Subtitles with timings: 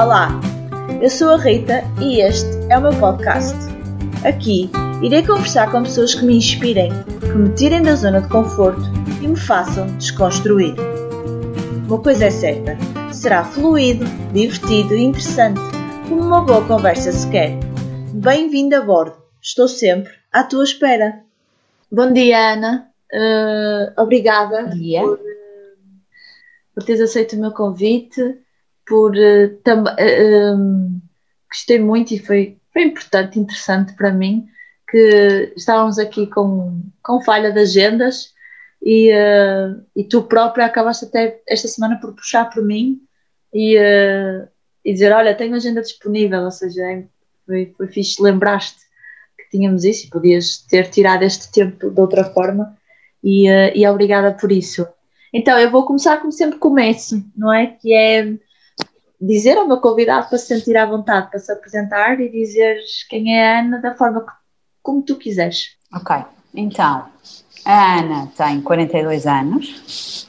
[0.00, 0.30] Olá,
[1.02, 3.56] eu sou a Rita e este é o meu podcast.
[4.24, 4.70] Aqui
[5.02, 8.80] irei conversar com pessoas que me inspirem, que me tirem da zona de conforto
[9.20, 10.76] e me façam desconstruir.
[11.88, 12.78] Uma coisa é certa,
[13.12, 15.60] será fluido, divertido e interessante,
[16.08, 17.58] como uma boa conversa se quer.
[18.14, 21.24] Bem-vindo a bordo, estou sempre à tua espera.
[21.90, 22.88] Bom dia, Ana.
[23.12, 25.00] Uh, obrigada dia.
[25.02, 25.18] Por,
[26.72, 28.46] por teres aceito o meu convite
[28.88, 31.00] por uh, uh,
[31.48, 34.48] gostei muito e foi, foi importante, interessante para mim
[34.90, 38.32] que estávamos aqui com, com falha de agendas
[38.82, 43.02] e, uh, e tu própria acabaste até esta semana por puxar por mim
[43.52, 43.76] e,
[44.84, 47.04] e dizer, olha, tenho agenda disponível, ou seja, é,
[47.46, 48.78] foi, foi fixe, lembraste
[49.38, 52.76] que tínhamos isso e podias ter tirado este tempo de outra forma
[53.24, 54.86] e, e obrigada por isso.
[55.32, 57.66] Então, eu vou começar como sempre começo, não é?
[57.66, 58.38] Que é
[59.20, 63.36] dizer ao meu convidado para se sentir à vontade para se apresentar e dizeres quem
[63.36, 64.32] é a Ana da forma que,
[64.82, 65.76] como tu quiseres.
[65.92, 66.16] Ok,
[66.54, 67.06] então,
[67.64, 70.26] a Ana tem 42 anos,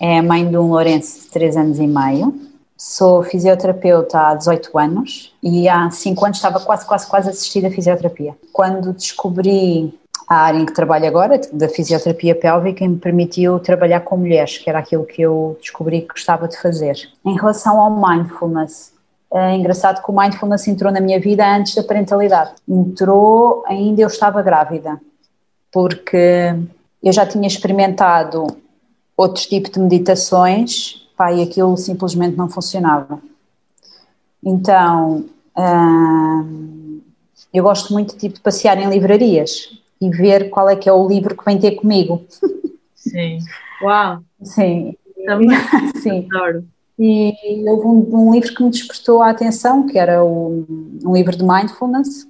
[0.00, 2.34] é mãe de um Lourenço de 3 anos e meio,
[2.76, 7.70] sou fisioterapeuta há 18 anos e há 5 anos estava quase, quase, quase assistida a
[7.70, 8.36] fisioterapia.
[8.52, 14.16] Quando descobri a área em que trabalho agora, da fisioterapia pélvica, me permitiu trabalhar com
[14.16, 16.96] mulheres, que era aquilo que eu descobri que gostava de fazer.
[17.24, 18.92] Em relação ao mindfulness,
[19.32, 22.52] é engraçado que o mindfulness entrou na minha vida antes da parentalidade.
[22.68, 25.00] Entrou ainda eu estava grávida,
[25.70, 26.54] porque
[27.02, 28.46] eu já tinha experimentado
[29.16, 33.20] outros tipos de meditações, pá, e aquilo simplesmente não funcionava.
[34.42, 35.24] Então,
[35.56, 37.00] hum,
[37.52, 41.08] eu gosto muito tipo, de passear em livrarias e ver qual é que é o
[41.08, 42.24] livro que vem ter comigo.
[42.94, 43.38] Sim.
[43.82, 44.22] Uau!
[44.42, 44.94] Sim.
[45.24, 45.48] Também.
[46.02, 46.28] Sim.
[46.30, 46.64] Adoro.
[46.98, 47.34] E
[47.66, 50.64] houve um, um, livro que me despertou a atenção, que era o,
[51.04, 52.28] um livro de mindfulness,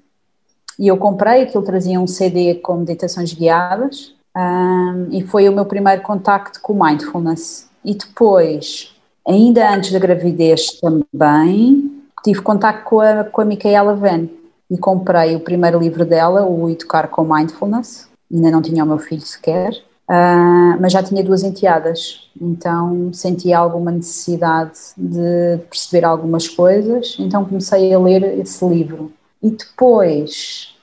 [0.78, 5.66] e eu comprei, aquilo trazia um CD com meditações guiadas, um, e foi o meu
[5.66, 7.68] primeiro contacto com mindfulness.
[7.84, 8.96] E depois,
[9.28, 14.28] ainda antes da gravidez também, tive contacto com a, com a Micaela Venn,
[14.70, 18.98] e comprei o primeiro livro dela, o Educar com Mindfulness, ainda não tinha o meu
[18.98, 19.72] filho sequer,
[20.08, 27.44] uh, mas já tinha duas enteadas, então senti alguma necessidade de perceber algumas coisas, então
[27.44, 29.12] comecei a ler esse livro.
[29.42, 30.74] E depois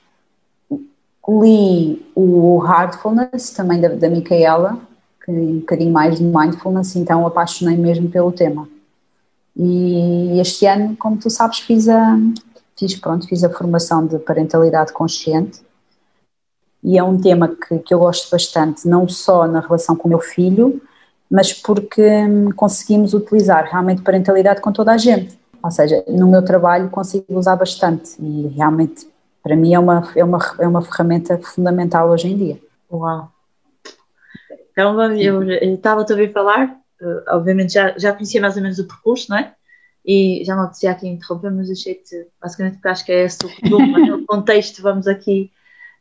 [1.28, 4.78] li o Heartfulness, também da, da Micaela,
[5.24, 8.68] que é um bocadinho mais de Mindfulness, então apaixonei mesmo pelo tema.
[9.56, 12.18] E este ano, como tu sabes, fiz a,
[12.82, 15.60] fiz, pronto, fiz a formação de parentalidade consciente
[16.82, 20.10] e é um tema que, que eu gosto bastante, não só na relação com o
[20.10, 20.82] meu filho,
[21.30, 25.38] mas porque hum, conseguimos utilizar realmente parentalidade com toda a gente.
[25.62, 29.06] Ou seja, no meu trabalho consigo usar bastante e realmente
[29.40, 32.60] para mim é uma, é uma, é uma ferramenta fundamental hoje em dia.
[32.90, 33.30] Uau!
[34.72, 38.78] Então, eu, eu estava a ouvir falar, eh, obviamente já, já conhecia mais ou menos
[38.78, 39.54] o percurso, não é?
[40.04, 43.48] E já não disse aqui interromper, mas achei-te, basicamente porque acho que é esse o,
[43.48, 45.50] resumo, o contexto, vamos aqui,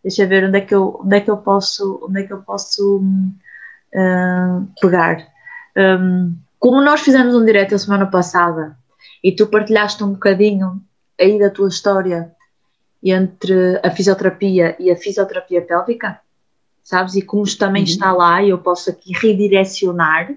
[0.03, 2.41] deixa ver onde é que eu, onde é que eu posso, onde é que eu
[2.41, 5.27] posso uh, pegar.
[5.77, 8.75] Um, como nós fizemos um direto a semana passada
[9.23, 10.81] e tu partilhaste um bocadinho
[11.19, 12.31] aí da tua história
[13.03, 16.19] entre a fisioterapia e a fisioterapia pélvica,
[16.83, 17.15] sabes?
[17.15, 17.89] E como também uhum.
[17.89, 20.31] está lá e eu posso aqui redirecionar,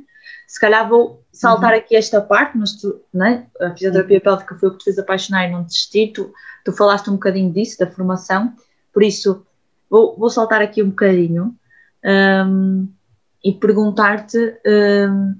[0.55, 1.79] se calhar vou saltar uhum.
[1.79, 5.49] aqui esta parte, mas tu, né, a fisioterapia pélvica foi o que te fez apaixonar
[5.49, 6.33] e não desistir, tu,
[6.65, 8.55] tu falaste um bocadinho disso, da formação,
[8.93, 9.45] por isso
[9.91, 11.57] vou, vou saltar aqui um bocadinho
[12.47, 12.89] um,
[13.43, 15.35] e perguntar-te, um,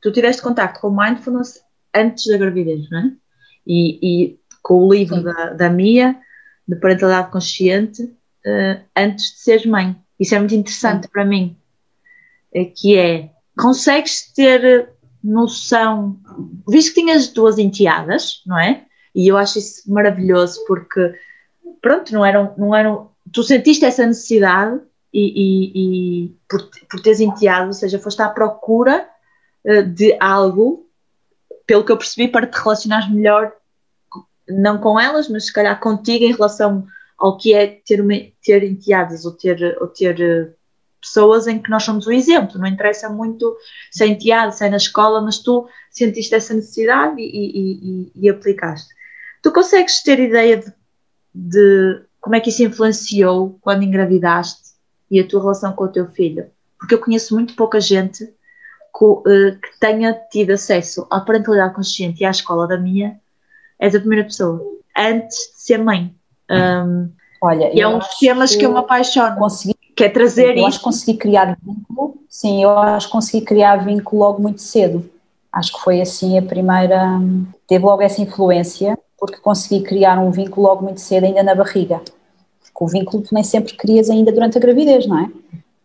[0.00, 3.12] tu tiveste contato com o Mindfulness antes da gravidez, não é?
[3.66, 6.16] E, e com o livro da, da Mia,
[6.68, 9.96] de Parentalidade Consciente, uh, antes de seres mãe.
[10.20, 11.10] Isso é muito interessante Sim.
[11.12, 11.56] para mim,
[12.54, 14.90] eh, que é, consegues ter
[15.22, 16.18] noção,
[16.68, 18.84] visto que tinhas duas enteadas, não é?
[19.14, 21.14] E eu acho isso maravilhoso porque,
[21.80, 24.80] pronto, não eram, não eram, tu sentiste essa necessidade
[25.12, 29.08] e, e, e por, por teres enteado, ou seja, foste à procura
[29.64, 30.88] uh, de algo,
[31.66, 33.52] pelo que eu percebi, para te relacionar melhor,
[34.48, 36.86] não com elas, mas se calhar contigo em relação
[37.18, 38.02] ao que é ter,
[38.42, 40.56] ter enteadas ou ter, ou ter
[41.00, 43.56] pessoas em que nós somos o exemplo, não interessa muito
[43.90, 48.12] se é enteado, se é na escola, mas tu sentiste essa necessidade e, e, e,
[48.14, 48.94] e aplicaste.
[49.42, 50.72] Tu consegues ter ideia de,
[51.34, 54.70] de, como é que isso influenciou quando engravidaste
[55.10, 56.50] e a tua relação com o teu filho?
[56.78, 62.22] Porque eu conheço muito pouca gente que, uh, que tenha tido acesso à parentalidade consciente
[62.22, 63.18] e à escola da minha
[63.80, 64.60] És a primeira pessoa,
[64.94, 66.14] antes de ser mãe.
[66.50, 67.10] Um,
[67.42, 69.36] Olha, e é um dos temas que, que eu me apaixono.
[69.36, 73.44] Consegui, que é trazer eu acho que consegui criar vínculo, sim, eu acho que consegui
[73.44, 75.08] criar vínculo logo muito cedo.
[75.52, 77.20] Acho que foi assim a primeira,
[77.66, 82.00] teve logo essa influência, porque consegui criar um vínculo logo muito cedo, ainda na barriga.
[82.62, 85.30] Porque o vínculo tu nem sempre crias ainda durante a gravidez, não é?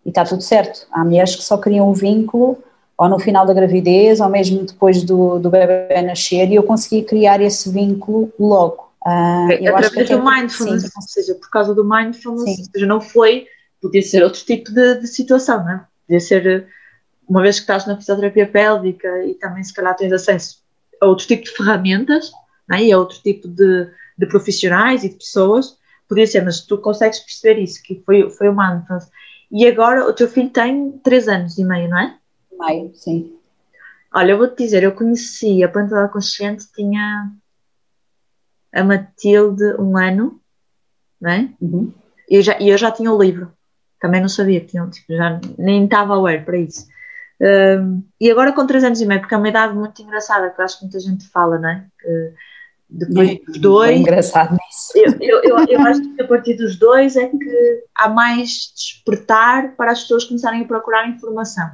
[0.06, 0.88] E está tudo certo.
[0.92, 2.58] Há mulheres que só criam um vínculo
[2.98, 7.04] ou no final da gravidez, ou mesmo depois do, do bebê nascer, e eu consegui
[7.04, 8.86] criar esse vínculo logo.
[9.06, 10.90] Uh, eu Através do mindfulness, sim.
[10.96, 12.62] ou seja, por causa do mindfulness, sim.
[12.62, 13.48] ou seja, não foi,
[13.86, 15.88] podia ser outro tipo de, de situação, não é?
[16.08, 16.68] Podia ser,
[17.28, 20.64] uma vez que estás na fisioterapia pélvica e também se calhar tens acesso
[21.02, 22.32] a outro tipo de ferramentas,
[22.68, 22.84] não é?
[22.84, 23.88] e a outro tipo de,
[24.18, 25.78] de profissionais e de pessoas,
[26.08, 29.10] podia ser, mas tu consegues perceber isso, que foi, foi o mindfulness.
[29.52, 32.18] E agora o teu filho tem 3 anos e meio, não é?
[32.52, 33.36] Meio, sim.
[34.14, 37.32] Olha, eu vou-te dizer, eu conheci a parentalidade consciente, tinha
[38.74, 40.40] a Matilde um ano,
[41.20, 41.50] não é?
[41.62, 41.94] Uhum.
[42.30, 43.52] E eu já, eu já tinha o livro,
[44.06, 46.86] também não sabia, tinha, tipo, já nem estava aware para isso.
[47.42, 50.62] Um, e agora com 3 anos e meio, porque é uma idade muito engraçada, que
[50.62, 51.86] eu acho que muita gente fala, não é?
[52.00, 52.34] Que
[52.88, 54.00] depois é, dos dois.
[54.00, 54.92] engraçado nisso.
[54.96, 59.76] Eu, eu, eu, eu, acho que a partir dos dois é que há mais despertar
[59.76, 61.72] para as pessoas começarem a procurar informação.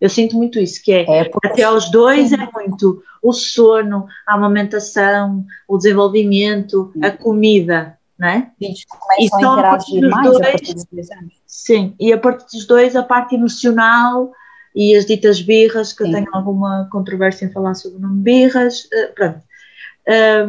[0.00, 4.34] Eu sinto muito isso, que é, é até aos dois é muito o sono, a
[4.34, 8.50] amamentação, o desenvolvimento, a comida, é?
[8.88, 11.08] Começam e a interagir mais dois, a partir dos dois.
[11.54, 14.32] Sim, e a partir dos dois a parte emocional
[14.74, 16.10] e as ditas birras, que sim.
[16.10, 19.40] eu tenho alguma controvérsia em falar sobre o nome birras, uh, pronto.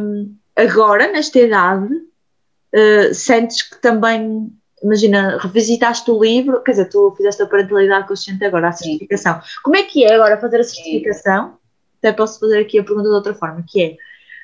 [0.00, 4.50] Um, agora, nesta idade, uh, sentes que também
[4.82, 9.40] imagina, revisitaste o livro, quer dizer, tu fizeste a parentalidade consciente agora, a certificação.
[9.40, 9.48] Sim.
[9.62, 11.50] Como é que é agora fazer a certificação?
[11.50, 11.58] Sim.
[12.00, 13.96] Até posso fazer aqui a pergunta de outra forma, que é,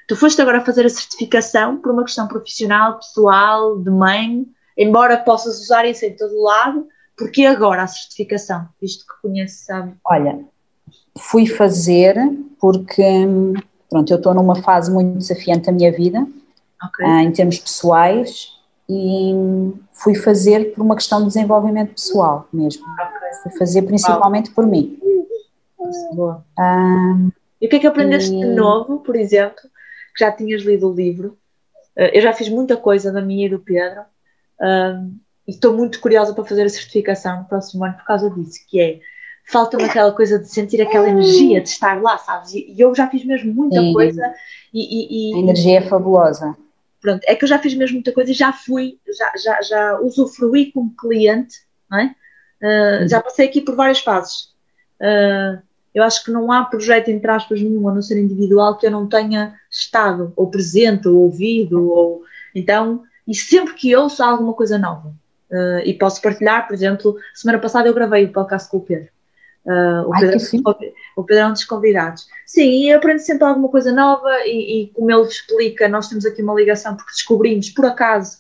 [0.07, 4.47] tu foste agora fazer a certificação por uma questão profissional, pessoal, de mãe,
[4.77, 6.87] embora possas usar isso em todo lado,
[7.17, 9.95] porque agora a certificação, visto que conheces, sabe?
[10.05, 10.41] Olha,
[11.19, 12.17] fui fazer
[12.61, 13.03] porque,
[13.91, 16.27] pronto, eu estou numa fase muito desafiante da minha vida,
[16.85, 17.07] okay.
[17.07, 18.49] uh, em termos pessoais,
[18.89, 19.33] e
[19.93, 22.85] fui fazer por uma questão de desenvolvimento pessoal mesmo.
[23.43, 24.99] Fui fazer principalmente por mim.
[26.13, 26.45] Boa.
[26.59, 27.31] Um,
[27.61, 28.41] e o que é que aprendeste e...
[28.41, 29.63] de novo, por exemplo,
[30.15, 31.39] que já tinhas lido o livro?
[31.97, 34.03] Uh, eu já fiz muita coisa da minha e do Pedro
[34.61, 38.61] um, e estou muito curiosa para fazer a certificação no próximo ano por causa disso,
[38.69, 39.01] que é
[39.51, 42.53] falta-me aquela coisa de sentir aquela energia de estar lá, sabes?
[42.55, 43.93] E, eu já fiz mesmo muita Sim.
[43.93, 44.35] coisa
[44.73, 46.57] e, e, e, A energia é fabulosa
[47.03, 50.01] pronto, é que eu já fiz mesmo muita coisa e já fui, já, já, já
[50.01, 51.57] usufruí como cliente,
[51.91, 52.15] não é?
[52.63, 54.53] Uh, já passei aqui por várias fases.
[55.01, 55.61] Uh,
[55.93, 58.91] eu acho que não há projeto, entre aspas, nenhum, a não ser individual, que eu
[58.91, 62.23] não tenha estado, ou presente, ou ouvido, ou...
[62.55, 65.15] Então, e sempre que ouço alguma coisa nova,
[65.51, 69.09] uh, e posso partilhar, por exemplo, semana passada eu gravei o podcast com o Pedro.
[69.65, 70.39] Uh, o, Ai, Pedro,
[71.17, 72.27] o, Pedro, é um dos convidados.
[72.47, 76.43] Sim, e aprende sempre alguma coisa nova e, e, como ele explica, nós temos aqui
[76.43, 78.39] uma ligação porque descobrimos, por acaso,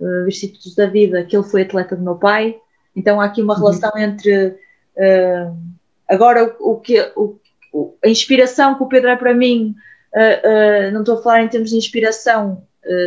[0.00, 2.56] uh, Institutos da Vida, que ele foi atleta do meu pai,
[2.96, 3.60] então há aqui uma uhum.
[3.60, 5.56] relação entre uh,
[6.08, 7.38] agora o, o que o,
[8.02, 9.74] a inspiração que o Pedro é para mim,
[10.14, 12.62] uh, não estou a falar em termos de inspiração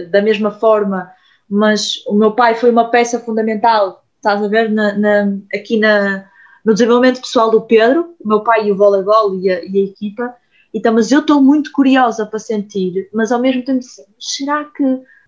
[0.10, 1.12] da mesma forma,
[1.50, 6.26] mas o meu pai foi uma peça fundamental, estás a ver, na, na, aqui na
[6.66, 9.84] no desenvolvimento pessoal do Pedro, o meu pai e o voleibol e a, e a
[9.86, 10.36] equipa,
[10.74, 13.84] então, mas eu estou muito curiosa para sentir, mas ao mesmo tempo,
[14.20, 14.84] será que,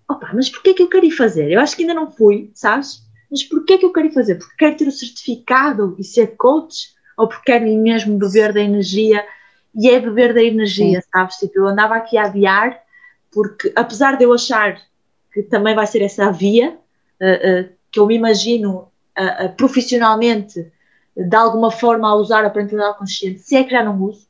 [0.08, 1.50] opa, mas porquê é que eu quero ir fazer?
[1.50, 3.02] Eu acho que ainda não fui, sabes?
[3.32, 4.36] Mas porquê é que eu quero ir fazer?
[4.36, 6.90] Porque quero ter o certificado e ser coach?
[7.18, 9.26] Ou porque quero mesmo beber da energia?
[9.76, 11.08] E é beber da energia, Sim.
[11.12, 11.38] sabes?
[11.38, 12.80] Tipo, eu andava aqui a adiar,
[13.32, 14.82] porque apesar de eu achar
[15.32, 16.78] que também vai ser essa a via,
[17.22, 20.72] uh, uh, que eu me imagino uh, profissionalmente
[21.16, 24.28] de alguma forma a usar a parentalidade consciente, se é que já não uso,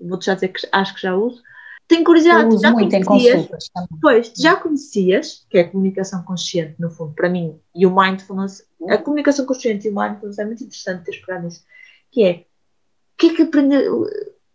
[0.00, 1.42] vou-te já dizer que acho que já uso,
[1.86, 2.48] tenho curiosidade.
[2.48, 4.00] Uso já muito conhecias, em consultas também.
[4.00, 8.66] Pois, já conhecias, que é a comunicação consciente, no fundo, para mim, e o mindfulness,
[8.88, 11.62] a comunicação consciente e o mindfulness é muito interessante teres pegado nisso,
[12.10, 13.88] que é, o que é que aprender,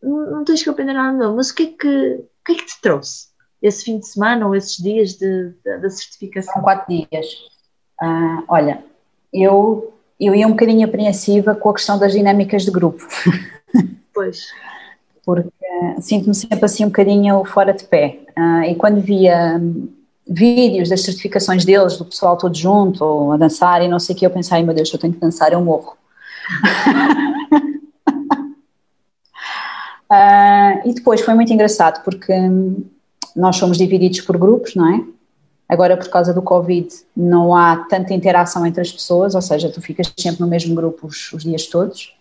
[0.01, 2.55] não, não tens que aprender nada não, mas o que é que, o que é
[2.55, 3.28] que te trouxe?
[3.61, 6.53] Esse fim de semana ou esses dias da certificação?
[6.53, 7.27] São quatro dias.
[8.01, 8.83] Uh, olha,
[9.33, 13.07] eu eu ia um bocadinho apreensiva com a questão das dinâmicas de grupo.
[14.11, 14.47] Pois.
[15.23, 18.19] Porque uh, sinto-me sempre assim um bocadinho fora de pé.
[18.37, 19.87] Uh, e quando via um,
[20.27, 24.19] vídeos das certificações deles, do pessoal todo junto, ou a dançar e não sei o
[24.19, 25.95] que, eu pensei, meu Deus, eu tenho que dançar, eu morro.
[30.11, 32.83] uh, e depois foi muito engraçado porque um,
[33.39, 35.03] nós somos divididos por grupos, não é?
[35.67, 39.81] Agora, por causa do Covid, não há tanta interação entre as pessoas, ou seja, tu
[39.81, 42.13] ficas sempre no mesmo grupo os, os dias todos.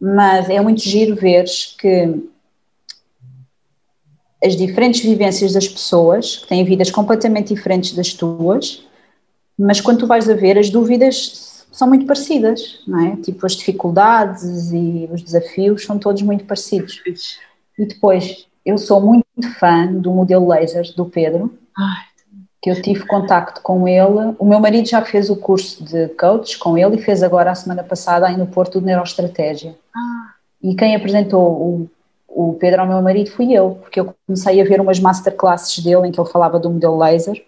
[0.00, 2.28] Mas é muito giro veres que
[4.42, 8.84] as diferentes vivências das pessoas, que têm vidas completamente diferentes das tuas,
[9.58, 13.16] mas quando tu vais a ver, as dúvidas são muito parecidas, não é?
[13.16, 17.00] Tipo, as dificuldades e os desafios são todos muito parecidos.
[17.78, 19.24] E depois, eu sou muito
[19.58, 21.56] fã do modelo laser do Pedro,
[22.60, 24.34] que eu tive contacto com ele.
[24.38, 27.54] O meu marido já fez o curso de coach com ele e fez agora, a
[27.54, 29.76] semana passada, aí no Porto de Neuroestratégia.
[29.94, 30.32] Ah.
[30.62, 31.90] E quem apresentou o
[32.28, 36.06] o Pedro ao meu marido fui eu, porque eu comecei a ver umas masterclasses dele
[36.06, 37.44] em que ele falava do modelo laser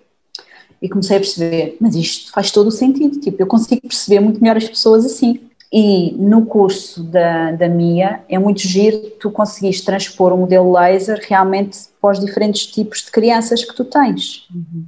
[0.83, 4.41] e comecei a perceber, mas isto faz todo o sentido, tipo, eu consigo perceber muito
[4.41, 5.49] melhor as pessoas assim.
[5.73, 11.25] E no curso da, da Mia é muito giro tu conseguiste transpor o modelo laser
[11.29, 14.49] realmente para os diferentes tipos de crianças que tu tens.
[14.53, 14.85] Uhum.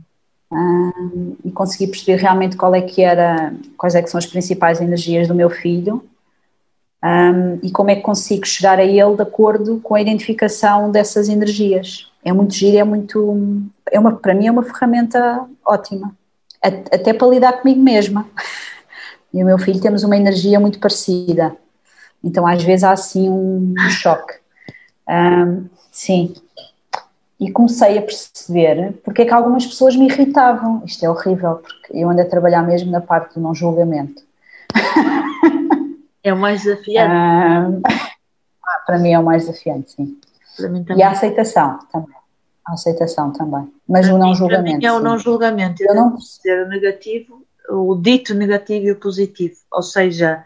[0.55, 4.83] Um, e consegui perceber realmente qual é que era, quais é que são as principais
[4.83, 6.05] energias do meu filho
[7.03, 11.29] um, e como é que consigo chegar a ele de acordo com a identificação dessas
[11.29, 12.11] energias.
[12.25, 16.15] É muito giro, é muito, é uma, para mim é uma ferramenta ótima,
[16.61, 18.29] até para lidar comigo mesma.
[19.33, 21.57] E o meu filho temos uma energia muito parecida,
[22.23, 24.35] então às vezes há assim um choque.
[25.09, 26.35] Um, sim,
[27.41, 30.83] e comecei a perceber porque é que algumas pessoas me irritavam.
[30.85, 34.23] Isto é horrível, porque eu ando a trabalhar mesmo na parte do não julgamento.
[36.25, 37.13] É o mais desafiante.
[37.13, 40.21] Ah, para mim é o mais desafiante, sim.
[40.97, 42.17] E a aceitação também.
[42.65, 43.73] A aceitação também.
[43.89, 44.71] Mas para o não mim, julgamento.
[44.71, 45.83] Para mim é o não julgamento.
[45.83, 49.57] Eu, não perceber o negativo, o dito negativo e o positivo.
[49.71, 50.45] Ou seja,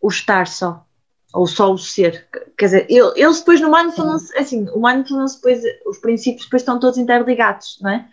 [0.00, 0.84] o estar só.
[1.32, 2.26] Ou só o ser.
[2.56, 6.80] Quer dizer, eles depois no mindfulness, é assim, o mindfulness depois, os princípios depois estão
[6.80, 8.08] todos interligados, não é?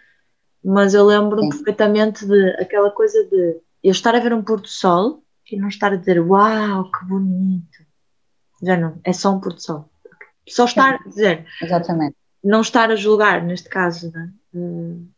[0.63, 4.67] Mas eu lembro perfeitamente de aquela coisa de eu estar a ver um pôr do
[4.67, 7.85] sol e não estar a dizer uau, que bonito.
[8.61, 9.89] Já não, é só um pôr do sol.
[10.47, 11.45] Só estar a dizer.
[11.61, 12.15] Exatamente.
[12.43, 14.11] Não estar a julgar, neste caso.
[14.11, 15.14] Não é?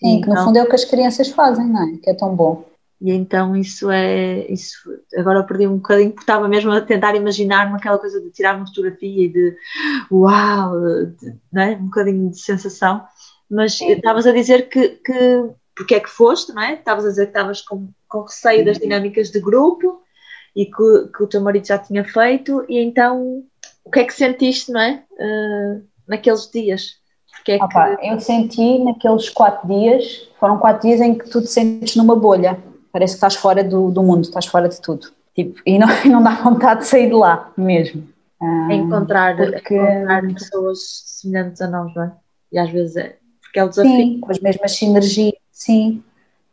[0.00, 1.96] Sim, que no então fundo é o que as crianças fazem, não é?
[1.98, 2.64] Que é tão bom.
[3.00, 4.46] E então isso é.
[4.50, 4.78] Isso,
[5.16, 8.56] agora eu perdi um bocadinho, porque estava mesmo a tentar imaginar-me aquela coisa de tirar
[8.56, 9.56] uma fotografia e de
[10.10, 11.76] uau, de, não é?
[11.76, 13.04] um bocadinho de sensação.
[13.50, 16.74] Mas estavas a dizer que, que porque é que foste, não é?
[16.74, 20.02] Estavas a dizer que estavas com, com receio das dinâmicas de grupo
[20.54, 23.44] e que, que, o teu marido já tinha feito, e então
[23.84, 25.04] o que é que sentiste, não é?
[25.12, 26.97] Uh, naqueles dias?
[27.48, 28.06] Porque é Opa, que...
[28.06, 32.58] Eu senti naqueles quatro dias, foram quatro dias em que tu te sentes numa bolha,
[32.92, 35.08] parece que estás fora do, do mundo, estás fora de tudo.
[35.34, 38.06] Tipo, e, não, não dá vontade de sair de lá mesmo.
[38.40, 39.74] Uh, encontrar, porque...
[39.74, 42.12] encontrar pessoas semelhantes a nós, não é?
[42.52, 43.96] E às vezes é, porque é o desafio.
[43.96, 46.02] Sim, com as mesmas sinergias Sim,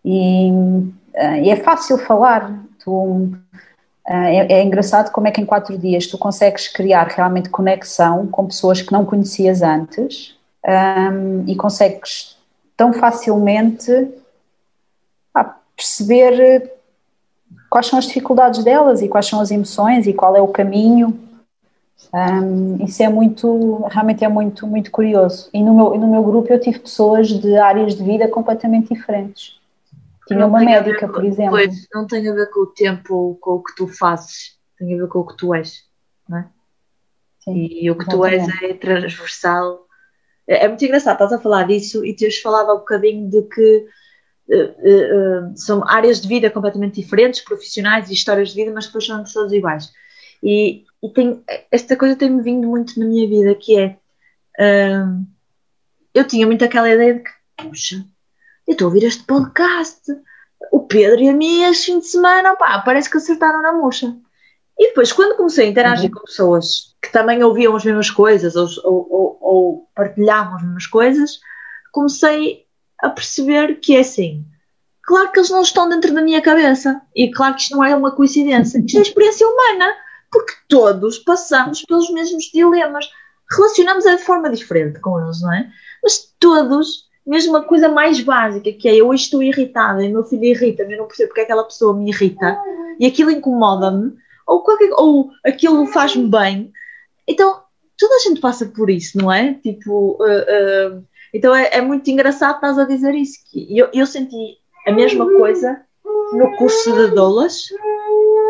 [0.04, 2.64] e, uh, e é fácil falar.
[2.84, 3.32] Tu,
[4.08, 8.46] é, é, engraçado como é que em quatro dias tu consegues criar realmente conexão com
[8.46, 10.36] pessoas que não conhecias antes
[10.68, 12.38] um, e consegues
[12.76, 13.92] tão facilmente
[15.34, 16.72] ah, perceber
[17.70, 21.26] quais são as dificuldades delas e quais são as emoções e qual é o caminho
[22.14, 25.50] um, isso é muito, realmente é muito, muito curioso.
[25.54, 29.60] E no meu, no meu grupo eu tive pessoas de áreas de vida completamente diferentes.
[30.28, 31.52] Tinha uma médica, por exemplo.
[31.52, 34.98] Pois, não tem a ver com o tempo, com o que tu fazes, tem a
[34.98, 35.84] ver com o que tu és,
[36.28, 36.48] não é?
[37.40, 39.85] Sim, e o que tu és é transversal.
[40.48, 43.42] É, é, muito engraçado, estás a falar disso e teres falado há um bocadinho de
[43.44, 43.86] que
[44.50, 49.06] uh, uh, são áreas de vida completamente diferentes, profissionais e histórias de vida, mas depois
[49.06, 49.92] são pessoas iguais.
[50.44, 53.98] E, e tem, esta coisa tem-me vindo muito na minha vida, que é
[54.60, 55.26] uh,
[56.14, 58.06] eu tinha muito aquela ideia de que, puxa,
[58.68, 60.02] eu estou a ouvir este podcast,
[60.72, 64.16] o Pedro e a minha este fim de semana, pá, parece que acertaram na mocha.
[64.78, 66.20] E depois, quando comecei a interagir uhum.
[66.20, 71.40] com pessoas que também ouviam as mesmas coisas ou, ou, ou, partilhavam as mesmas coisas,
[71.92, 72.66] comecei
[73.02, 74.44] a perceber que é assim.
[75.04, 77.00] Claro que eles não estão dentro da minha cabeça.
[77.16, 78.80] E claro que isto não é uma coincidência.
[78.80, 79.94] Isto é experiência humana
[80.32, 83.08] porque todos passamos pelos mesmos dilemas.
[83.52, 85.70] Relacionamos é de forma diferente com eles, não é?
[86.04, 90.46] Mas todos, mesmo a coisa mais básica, que é eu estou irritada e meu filho
[90.46, 92.60] irrita-me, eu não percebo porque aquela pessoa me irrita
[93.00, 94.14] e aquilo incomoda-me,
[94.48, 96.72] ou, qualquer, ou aquilo faz-me bem.
[97.28, 97.62] Então,
[97.98, 99.54] toda a gente passa por isso, não é?
[99.56, 103.40] Tipo, uh, uh, então é, é, muito engraçado estás a dizer isso.
[103.52, 105.82] Que eu, eu senti a mesma coisa
[106.34, 107.64] no curso de Doulas,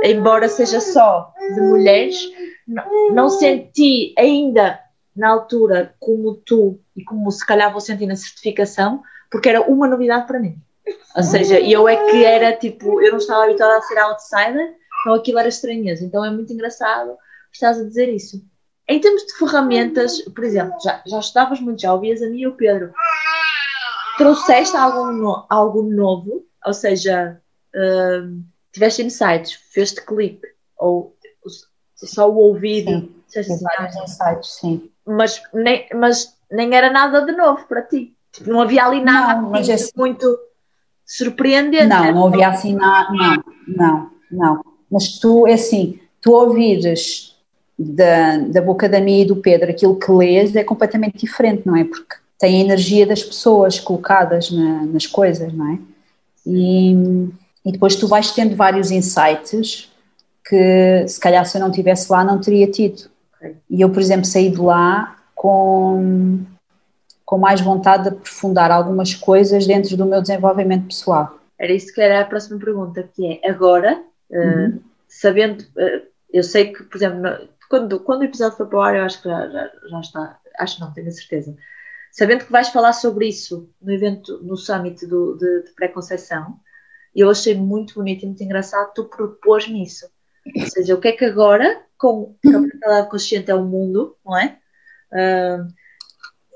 [0.03, 2.29] embora seja só de mulheres,
[2.67, 4.79] não, não senti ainda
[5.15, 9.01] na altura como tu e como se calhar vou sentir na certificação,
[9.31, 10.57] porque era uma novidade para mim.
[11.15, 15.13] Ou seja, eu é que era tipo, eu não estava habituada a ser outsider, então
[15.13, 16.03] aquilo era estranheza.
[16.03, 17.15] Então é muito engraçado
[17.55, 18.43] estás a dizer isso.
[18.87, 22.47] Em termos de ferramentas, por exemplo, já, já estudavas muito, já ouvias a mim e
[22.47, 22.93] o Pedro.
[24.17, 27.41] Trouxeste algo, no, algo novo, ou seja,
[27.75, 31.15] uh, tiveste insights, fez-te clique, ou
[31.95, 33.11] só o ouvido.
[33.27, 34.89] Sim, vários insights, sim.
[35.05, 38.15] Mas nem, mas nem era nada de novo para ti.
[38.31, 40.37] Tipo, não havia ali nada não, é assim, muito
[41.05, 41.87] surpreendente.
[41.87, 44.65] Não, não havia assim nada, não, não, não.
[44.91, 47.34] Mas tu, é assim, tu ouvires
[47.77, 51.75] da, da boca da minha e do Pedro, aquilo que lês é completamente diferente, não
[51.75, 51.83] é?
[51.83, 55.79] Porque tem a energia das pessoas colocadas na, nas coisas, não é?
[56.45, 56.93] E,
[57.65, 59.89] e depois tu vais tendo vários insights
[60.47, 63.09] que se calhar se eu não estivesse lá não teria tido.
[63.69, 66.39] E eu, por exemplo, saí de lá com,
[67.25, 71.39] com mais vontade de aprofundar algumas coisas dentro do meu desenvolvimento pessoal.
[71.57, 74.67] Era isso que era a próxima pergunta, que é agora, uhum.
[74.67, 76.01] uh, sabendo, uh,
[76.33, 77.21] eu sei que, por exemplo,
[77.69, 80.39] quando, quando o episódio foi para o ar, eu acho que já, já, já está,
[80.59, 81.55] acho não, tenho a certeza.
[82.11, 86.59] Sabendo que vais falar sobre isso no evento, no summit do, de, de pré-conceição,
[87.15, 90.05] eu achei muito bonito e muito engraçado tu propôs-me isso.
[90.55, 94.37] Ou seja, o que é que agora, com a mentalidade consciente é o mundo, não
[94.37, 94.57] é?
[95.11, 95.67] Uh,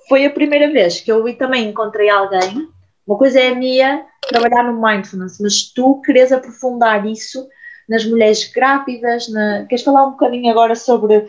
[0.07, 2.69] foi a primeira vez que eu também encontrei alguém.
[3.07, 7.47] Uma coisa é a minha trabalhar no mindfulness, mas tu queres aprofundar isso
[7.89, 9.27] nas mulheres grávidas.
[9.27, 9.65] Na...
[9.65, 11.27] Queres falar um bocadinho agora sobre,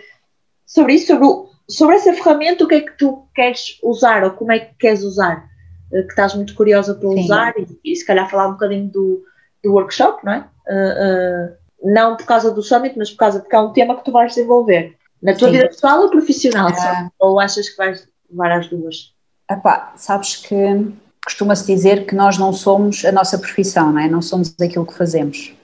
[0.66, 4.30] sobre isso, sobre, o, sobre essa ferramenta, o que é que tu queres usar ou
[4.32, 5.48] como é que queres usar?
[5.92, 7.20] Eh, que estás muito curiosa para Sim.
[7.20, 9.24] usar e, e, se calhar falar um bocadinho do,
[9.64, 10.44] do workshop, não é?
[10.68, 13.96] Uh, uh, não por causa do summit, mas por causa de que é um tema
[13.96, 14.94] que tu vais desenvolver.
[15.22, 15.54] Na tua Sim.
[15.54, 16.68] vida pessoal ou profissional?
[16.68, 17.08] É...
[17.18, 19.12] Ou achas que vais levar as duas?
[19.50, 20.56] Epá, sabes que
[21.24, 24.08] costuma-se dizer que nós não somos a nossa profissão, não é?
[24.08, 25.54] Não somos aquilo que fazemos.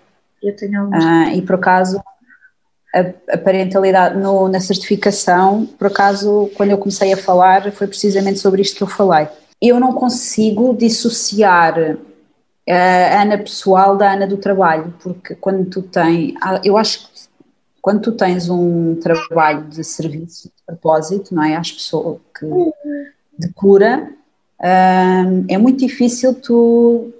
[0.46, 1.04] Eu tenho alguns.
[1.04, 2.00] Ah, e por acaso,
[2.94, 8.38] a, a parentalidade no, na certificação, por acaso, quando eu comecei a falar, foi precisamente
[8.38, 9.28] sobre isto que eu falei.
[9.61, 11.98] Eu não consigo dissociar
[12.68, 17.26] a Ana pessoal da Ana do trabalho, porque quando tu tens, ah, eu acho que
[17.80, 22.46] quando tu tens um trabalho de serviço, de propósito, não é, às pessoas que
[23.38, 24.11] de cura,
[24.61, 27.12] ah, é muito difícil tu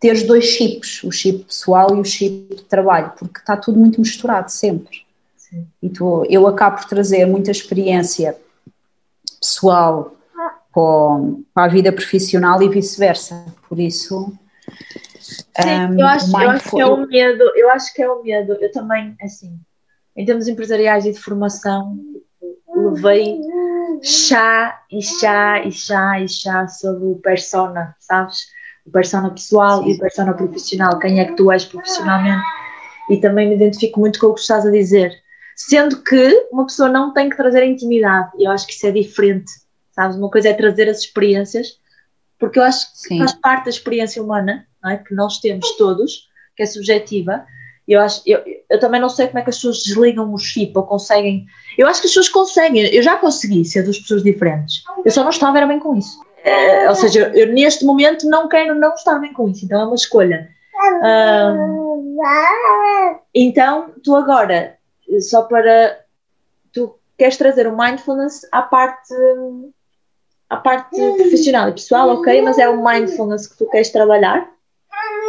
[0.00, 4.00] teres dois chips, o chip pessoal e o chip de trabalho, porque está tudo muito
[4.00, 5.04] misturado sempre.
[5.36, 5.66] Sim.
[5.82, 8.36] E tu, eu acabo por trazer muita experiência
[9.40, 10.16] pessoal
[11.54, 13.46] para a vida profissional e vice-versa.
[13.68, 14.32] Por isso.
[15.18, 18.22] Sim, um, eu, acho, eu acho que é o medo, eu acho que é o
[18.22, 18.52] medo.
[18.60, 19.58] Eu também, assim,
[20.14, 21.98] em termos empresariais e de formação,
[22.74, 23.40] levei
[24.02, 28.46] chá e chá e chá e chá sobre o persona, sabes?
[28.86, 29.90] O persona pessoal Sim.
[29.90, 32.44] e o persona profissional, quem é que tu és profissionalmente.
[33.10, 35.12] E também me identifico muito com o que estás a dizer.
[35.56, 38.90] Sendo que uma pessoa não tem que trazer a intimidade, eu acho que isso é
[38.90, 39.50] diferente,
[39.92, 40.16] sabes?
[40.16, 41.78] Uma coisa é trazer as experiências,
[42.38, 43.18] porque eu acho que Sim.
[43.18, 44.98] faz parte da experiência humana, não é?
[44.98, 47.44] que nós temos todos, que é subjetiva.
[47.88, 50.76] Eu, acho, eu, eu também não sei como é que as pessoas desligam o chip
[50.76, 51.46] ou conseguem.
[51.78, 54.82] Eu acho que as pessoas conseguem, eu já consegui ser duas pessoas diferentes.
[55.04, 56.25] Eu só não estava bem com isso.
[56.46, 59.84] Uh, ou seja, eu neste momento não quero não estar bem com isso, então é
[59.84, 60.48] uma escolha.
[61.02, 62.06] Uh,
[63.34, 64.78] então, tu agora,
[65.20, 65.98] só para.
[66.72, 69.12] Tu queres trazer o mindfulness à parte,
[70.48, 74.48] à parte profissional e pessoal, ok, mas é o mindfulness que tu queres trabalhar?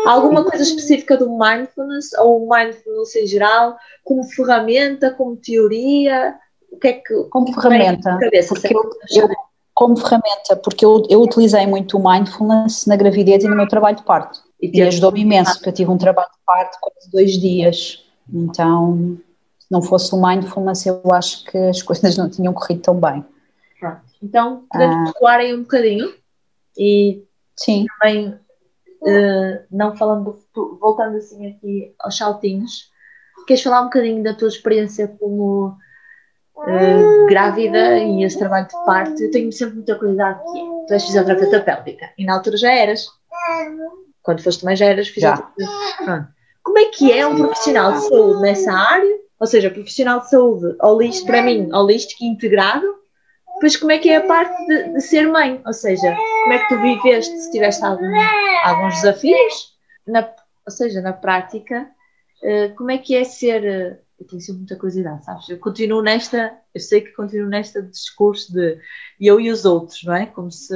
[0.05, 6.35] Alguma coisa específica do mindfulness ou o mindfulness em geral, como ferramenta, como teoria?
[6.71, 7.13] O que é que.
[7.31, 8.17] Como ferramenta.
[8.19, 8.83] Cabeça, porque eu,
[9.23, 9.29] eu,
[9.77, 13.95] como ferramenta, porque eu, eu utilizei muito o mindfulness na gravidez e no meu trabalho
[13.95, 14.39] de parto.
[14.59, 18.03] E, e ajudou-me imenso, porque eu tive um trabalho de parto quase dois dias.
[18.33, 19.19] Então,
[19.59, 23.23] se não fosse o mindfulness, eu acho que as coisas não tinham corrido tão bem.
[23.79, 24.01] Pronto.
[24.23, 25.53] Então, podemos ah.
[25.53, 26.11] um bocadinho
[26.75, 27.23] e
[27.55, 27.85] Sim.
[27.99, 30.39] também, uh, não falando,
[30.81, 32.89] voltando assim aqui aos saltinhos,
[33.45, 35.77] queres falar um bocadinho da tua experiência como
[36.57, 40.93] uh, grávida e esse trabalho de parto, eu tenho sempre muita curiosidade que é, tu
[40.93, 43.07] és fisioterapeuta pélvica e na altura já eras.
[44.21, 46.33] Quando foste também já eras fisioterapeuta.
[46.63, 49.19] Como é que é um profissional de saúde nessa área?
[49.39, 52.85] Ou seja, profissional de saúde holístico, para mim, holístico e integrado.
[53.53, 55.61] Depois, como é que é a parte de, de, ser mãe?
[55.65, 58.11] Ou seja, como é que tu viveste, se tiveste algum,
[58.63, 59.77] alguns desafios?
[60.05, 60.29] Na,
[60.65, 61.87] ou seja, na prática,
[62.43, 65.47] uh, como é que é ser eu tenho sempre muita curiosidade, sabes?
[65.47, 68.79] Eu continuo nesta, eu sei que continuo nesta discurso de
[69.19, 70.25] eu e os outros, não é?
[70.25, 70.73] Como se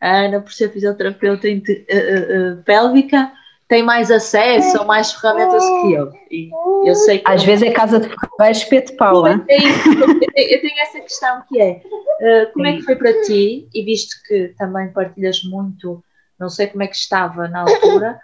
[0.00, 3.32] a Ana, por ser fisioterapeuta uh, uh, pélvica,
[3.66, 6.10] tem mais acesso ou mais ferramentas que eu.
[6.30, 6.50] E
[6.86, 10.80] eu sei que Às vezes é casa de ferreiros, espeto pau, eu, tenho, eu tenho
[10.80, 14.90] essa questão que é, uh, como é que foi para ti, e visto que também
[14.92, 16.02] partilhas muito,
[16.40, 18.18] não sei como é que estava na altura,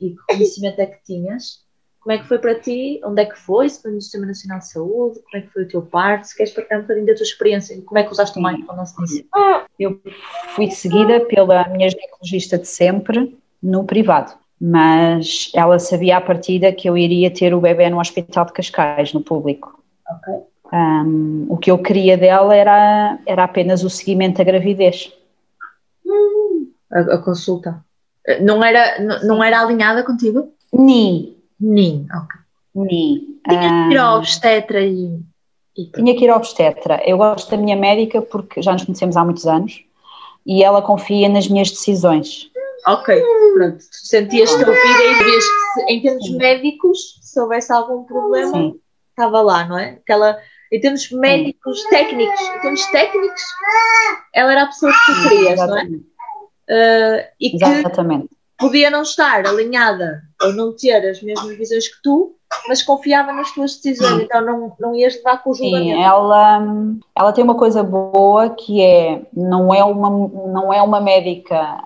[0.00, 1.61] e que conhecimento é que tinhas,
[2.02, 4.58] como é que foi para ti, onde é que foi, se foi no Sistema Nacional
[4.58, 7.14] de Saúde, como é que foi o teu parto, se queres partilhar um bocadinho da
[7.14, 9.24] tua experiência, como é que usaste o mindfulness nisso?
[9.78, 10.00] Eu
[10.48, 16.88] fui seguida pela minha ginecologista de sempre, no privado, mas ela sabia à partida que
[16.88, 19.80] eu iria ter o bebê no Hospital de Cascais, no público.
[20.10, 20.34] Ok.
[20.72, 25.12] Um, o que eu queria dela era, era apenas o seguimento da gravidez.
[26.90, 27.84] A, a consulta.
[28.40, 30.52] Não era, não, não era alinhada contigo?
[30.72, 31.41] Ni.
[31.62, 32.40] Ni, ok.
[33.48, 35.20] Tinha que ir ao obstetra e,
[35.76, 35.86] e...
[35.92, 37.00] Tinha que ir ao obstetra.
[37.06, 39.84] Eu gosto da minha médica porque já nos conhecemos há muitos anos
[40.44, 42.50] e ela confia nas minhas decisões.
[42.86, 43.22] Ok,
[43.54, 43.78] pronto.
[43.78, 46.36] Tu sentias-te ouvida e vias que, em termos Sim.
[46.36, 48.80] médicos, se houvesse algum problema, Sim.
[49.10, 50.00] estava lá, não é?
[50.02, 50.36] Aquela,
[50.72, 51.88] em termos médicos, Sim.
[51.90, 53.42] técnicos, em termos técnicos,
[54.34, 55.84] ela era a pessoa que tu querias, não é?
[55.84, 58.30] Uh, e que Exatamente.
[58.62, 62.34] Podia não estar alinhada ou não ter as mesmas visões que tu,
[62.68, 65.96] mas confiava nas tuas decisões, então não, não ias levar com o julgamento.
[65.96, 66.62] Sim, ela,
[67.16, 71.82] ela tem uma coisa boa que é, não é uma, não é uma médica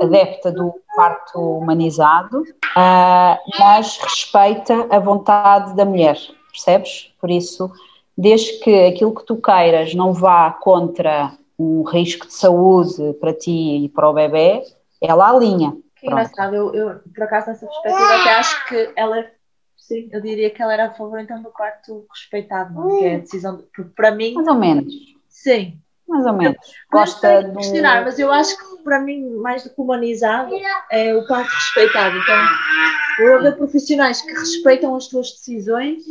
[0.00, 6.16] adepta do parto humanizado, uh, mas respeita a vontade da mulher,
[6.52, 7.12] percebes?
[7.20, 7.70] Por isso,
[8.16, 13.84] desde que aquilo que tu queiras não vá contra um risco de saúde para ti
[13.84, 14.62] e para o bebê,
[15.00, 15.76] ela alinha.
[16.04, 19.24] Que engraçado, eu, eu por acaso nessa perspectiva até acho que ela
[19.74, 22.98] sim, eu diria que ela era a favor então do parto respeitado, não?
[22.98, 24.34] que é a decisão, de, porque para mim...
[24.34, 24.94] Mais ou menos.
[25.30, 26.58] Sim, mais ou menos.
[26.92, 30.54] Gosta de questionar, mas eu acho que para mim, mais do que humanizado,
[30.90, 32.18] é o parto respeitado.
[32.18, 32.36] Então,
[33.20, 36.02] vou haver profissionais que respeitam as tuas decisões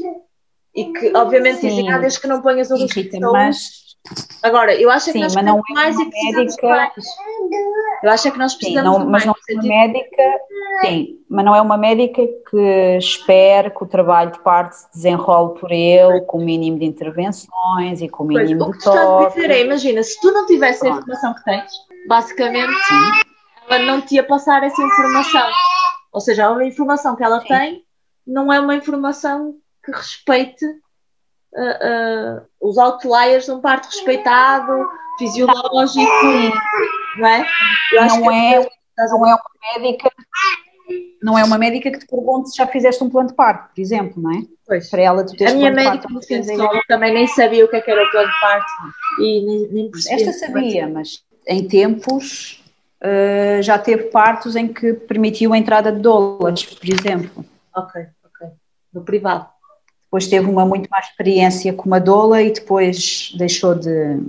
[0.76, 1.70] e que, obviamente, Sim.
[1.70, 3.00] dizem, ah, desde que não ponhas o risco
[3.32, 3.84] mas...
[4.42, 6.92] Agora, eu acho que nós mas não é mais e médica...
[8.04, 10.24] Eu acho que nós precisamos sim, não, mas não é uma médica,
[10.82, 15.58] sim, mas não é uma médica que espere que o trabalho de parte se desenrole
[15.58, 18.62] por ele, com o mínimo de intervenções e com o mínimo pois, de.
[18.62, 21.72] O que estás a dizer é, imagina, se tu não tivesse a informação que tens,
[22.06, 22.74] basicamente
[23.70, 25.50] ela não te ia passar essa informação.
[26.12, 27.48] Ou seja, a informação que ela sim.
[27.48, 27.84] tem
[28.28, 36.12] não é uma informação que respeite uh, uh, os outliers de um parto respeitado, fisiológico,
[37.18, 37.46] não é?
[37.94, 39.40] não é, não é uma
[39.74, 40.12] médica
[41.24, 43.82] não é uma médica que te pergunte se já fizeste um plano de parto, por
[43.82, 44.44] exemplo, não é?
[44.68, 44.90] Pois.
[44.90, 46.20] Para ela tu A minha médica no
[46.88, 48.72] também nem sabia o que, é que era o plano de parto
[49.20, 52.62] e nem, nem Esta sabia, mas em tempos
[53.02, 57.46] uh, já teve partos em que permitiu a entrada de dólares, por exemplo.
[57.74, 58.48] Ok, ok.
[58.94, 59.48] No privado.
[60.04, 64.20] Depois teve uma muito mais experiência com uma doula e depois deixou de,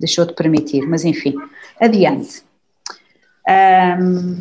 [0.00, 1.36] deixou de permitir, mas enfim,
[1.78, 2.42] adiante.
[3.46, 4.38] Um,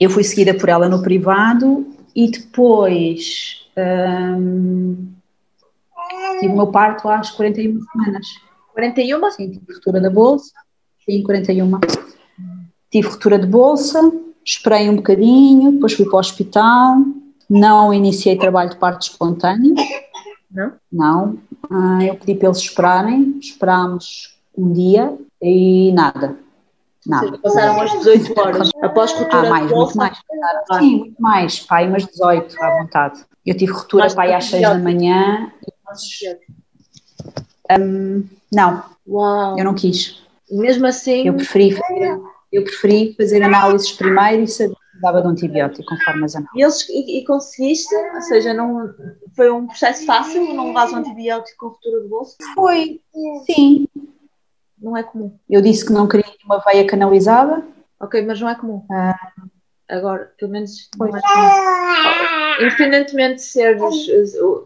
[0.00, 5.12] eu fui seguida por ela no privado e depois um,
[6.40, 8.26] tive o meu parto às 41 semanas.
[8.72, 9.30] 41?
[9.32, 10.52] Sim, tive ruptura da bolsa.
[11.04, 11.70] Sim, 41.
[12.90, 14.00] Tive ruptura de bolsa,
[14.44, 16.96] esperei um bocadinho, depois fui para o hospital,
[17.50, 19.74] não iniciei trabalho de parto espontâneo.
[20.50, 20.72] Não?
[20.90, 21.38] Não.
[21.70, 26.36] Ah, eu pedi para eles esperarem, esperámos um dia e nada.
[27.06, 27.38] Nada.
[27.38, 30.18] passaram umas 18 horas após ruptura ah, mais, muito mais.
[30.68, 30.78] Ah.
[30.78, 31.60] Sim, muito mais.
[31.60, 33.24] Pai, umas 18 à vontade.
[33.46, 35.50] Eu tive ruptura pai às 6 da manhã.
[37.80, 38.82] Um, não.
[39.06, 39.58] Uau.
[39.58, 40.22] Eu não quis.
[40.50, 41.26] Mesmo assim.
[41.26, 42.20] Eu preferi fazer,
[42.52, 46.56] eu preferi fazer análises primeiro e saber dava de um antibiótico conforme as análises.
[46.56, 47.94] E, eles, e, e, conseguiste?
[47.94, 48.92] Ou seja, não,
[49.34, 50.52] foi um processo fácil?
[50.54, 52.36] Não levas um antibiótico com ruptura de bolso?
[52.54, 53.00] Foi,
[53.46, 53.86] sim.
[54.80, 55.36] Não é comum.
[55.48, 57.62] Eu disse que não queria uma veia canalizada.
[58.00, 58.84] Ok, mas não é comum.
[58.90, 59.16] Ah.
[59.88, 62.66] Agora, pelo menos não é comum.
[62.66, 63.82] Independentemente de seres,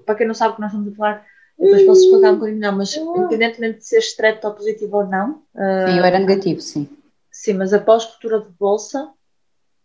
[0.05, 1.27] para quem não sabe o que nós estamos a falar,
[1.59, 5.43] depois posso explicar um bocadinho não, mas independentemente de ser strepto positivo ou não.
[5.55, 6.89] Sim, eu era negativo, sim.
[7.31, 9.13] Sim, mas após ruptura de bolsa,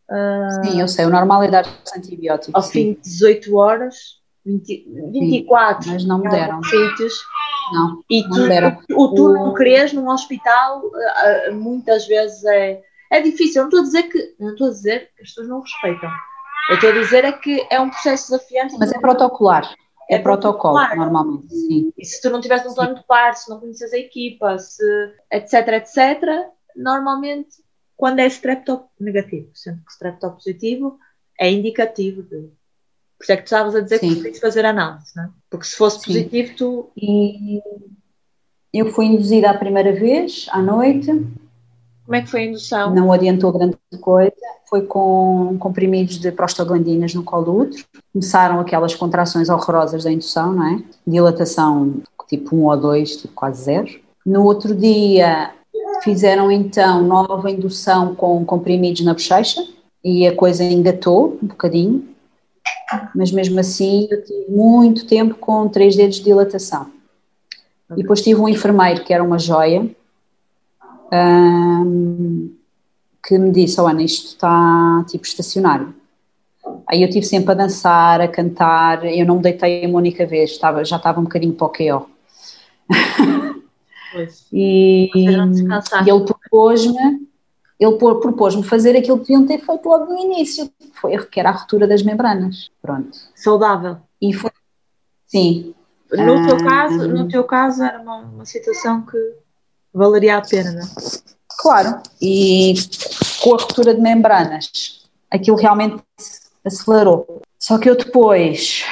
[0.09, 2.55] Uh, sim, eu sei, o normal é dar antibióticos.
[2.55, 2.71] Ao sim.
[2.71, 3.95] fim de 18 horas,
[4.45, 6.63] 20, 24, sim, mas não me deram.
[6.63, 7.13] Sítios,
[7.73, 8.77] não, e não tu, deram.
[8.91, 10.81] O, tu não queres num hospital,
[11.53, 13.61] muitas vezes é, é difícil.
[13.61, 16.09] Não estou a dizer que não estou a dizer que as pessoas não respeitam.
[16.69, 18.75] Eu estou a dizer é que é um processo desafiante.
[18.77, 19.73] Mas é protocolar.
[20.09, 21.91] É, é protocolo, protocolo, normalmente, sim.
[21.97, 24.83] E se tu não tivesse um plano de par, se não conheces a equipa, se,
[25.31, 27.57] etc, etc, normalmente,
[27.95, 30.97] quando é streptop negativo, sendo que streptop positivo
[31.39, 32.49] é indicativo de.
[33.17, 34.15] Por isso é que tu estavas a dizer sim.
[34.15, 35.29] que tens fazer análise, não é?
[35.49, 36.05] Porque se fosse sim.
[36.05, 36.89] positivo, tu.
[36.95, 37.61] E
[38.73, 41.07] eu fui induzida a primeira vez, à noite.
[41.07, 42.95] Como é que foi a indução?
[42.95, 44.31] Não adiantou grande coisa.
[44.69, 47.83] Foi com comprimidos de prostaglandinas no colo do útero.
[48.13, 50.83] Começaram aquelas contrações horrorosas da indução, não é?
[51.05, 53.99] Dilatação tipo 1 ou 2, tipo quase zero.
[54.25, 55.53] No outro dia
[56.03, 59.61] fizeram então nova indução com comprimidos na bochecha
[60.03, 62.07] e a coisa engatou um bocadinho,
[63.15, 66.91] mas mesmo assim eu tive muito tempo com três dedos de dilatação.
[67.91, 69.89] E depois tive um enfermeiro que era uma joia,
[71.11, 72.53] um,
[73.25, 75.93] que me disse, oh Ana, isto está tipo estacionário.
[76.89, 80.51] Aí eu tive sempre a dançar, a cantar, eu não me deitei uma única vez,
[80.51, 82.09] estava, já estava um bocadinho para o QO.
[84.51, 87.26] e, e ele propôs-me
[87.79, 91.53] ele propôs-me fazer aquilo que deviam ter feito logo no início, foi, que era a
[91.53, 92.71] ruptura das membranas.
[92.81, 93.17] Pronto.
[93.35, 93.97] Saudável.
[94.21, 94.51] E foi,
[95.27, 95.75] sim,
[96.11, 99.17] no, ah, teu, caso, no teu caso era uma, uma situação que
[99.93, 100.85] valeria a pena, não é?
[101.59, 102.75] Claro, e
[103.41, 106.01] com a ruptura de membranas, aquilo realmente
[106.63, 107.41] acelerou.
[107.59, 108.83] Só que eu depois,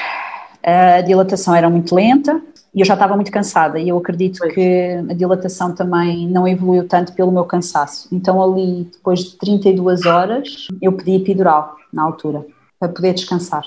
[0.64, 2.42] a dilatação era muito lenta
[2.76, 4.54] e eu já estava muito cansada e eu acredito pois.
[4.54, 8.10] que a dilatação também não evoluiu tanto pelo meu cansaço.
[8.12, 12.46] Então ali, depois de 32 horas, eu pedi epidural na altura,
[12.78, 13.64] para poder descansar.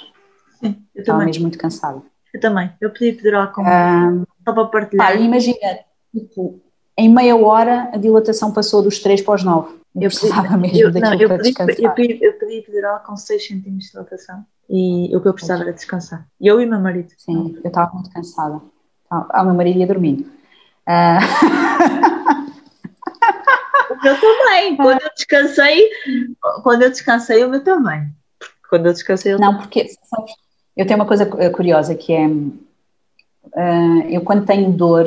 [0.61, 1.27] Sim, eu estava também.
[1.27, 2.03] mesmo muito cansada.
[2.35, 2.71] Eu também.
[2.79, 5.07] Eu pedi epidural com um, só para partilhar.
[5.07, 5.57] Pá, imagina,
[6.15, 6.61] tipo,
[6.99, 9.71] em meia hora a dilatação passou dos 3 para os 9.
[9.97, 11.83] Eu, eu precisava pedi, mesmo eu, daquilo não, eu para pedi, descansar.
[11.83, 15.63] Eu pedi, eu pedi epidural com 6 centímetros de dilatação e o que eu precisava
[15.63, 16.29] era descansar.
[16.39, 17.11] Eu e meu marido.
[17.17, 18.61] Sim, eu estava muito cansada.
[19.11, 20.27] Ah, o meu marido ia dormindo.
[23.91, 24.77] O meu também.
[24.77, 25.91] Quando eu descansei,
[26.63, 28.09] quando eu descansei, o meu também.
[28.69, 30.33] Quando eu descansei, eu Não, porque sabes,
[30.77, 35.07] eu tenho uma coisa eh, curiosa que é, uh, eu quando tenho dor,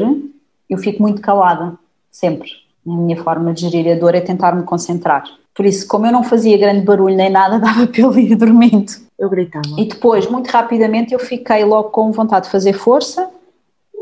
[0.70, 1.78] eu fico muito calada,
[2.10, 2.50] sempre.
[2.86, 5.24] A minha forma de gerir a dor é tentar me concentrar.
[5.54, 8.92] Por isso, como eu não fazia grande barulho nem nada, dava para eu ir dormindo.
[9.18, 9.68] Eu gritava.
[9.78, 13.30] E depois, muito rapidamente, eu fiquei logo com vontade de fazer força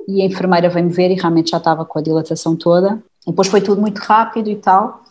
[0.10, 3.02] e a enfermeira veio-me ver e realmente já estava com a dilatação toda.
[3.28, 5.04] E depois foi tudo muito rápido e tal.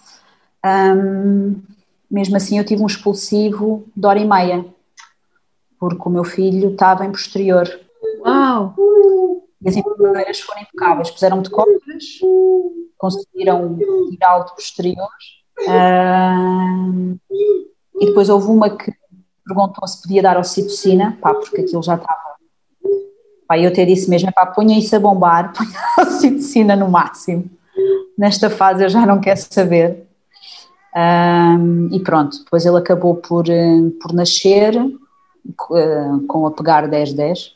[0.66, 1.62] Um,
[2.10, 4.64] mesmo assim, eu tive um expulsivo de hora e meia
[5.78, 7.68] porque o meu filho estava em posterior.
[8.20, 8.74] Uau!
[9.62, 12.04] E as enfermeiras foram impecáveis, puseram-me de costas,
[12.96, 13.76] conseguiram
[14.10, 15.08] tirá-lo de posterior.
[15.60, 17.18] Uh,
[18.00, 18.92] e depois houve uma que
[19.44, 22.27] perguntou se podia dar ocitocina, pá, porque aquilo já estava.
[23.48, 27.50] Pá, eu até disse mesmo, pá, ponha isso a bombar, ponha a ocitocina no máximo.
[28.16, 30.06] Nesta fase eu já não quero saber.
[30.94, 34.74] Um, e pronto, depois ele acabou por, eh, por nascer
[35.56, 37.52] com a pegar 10-10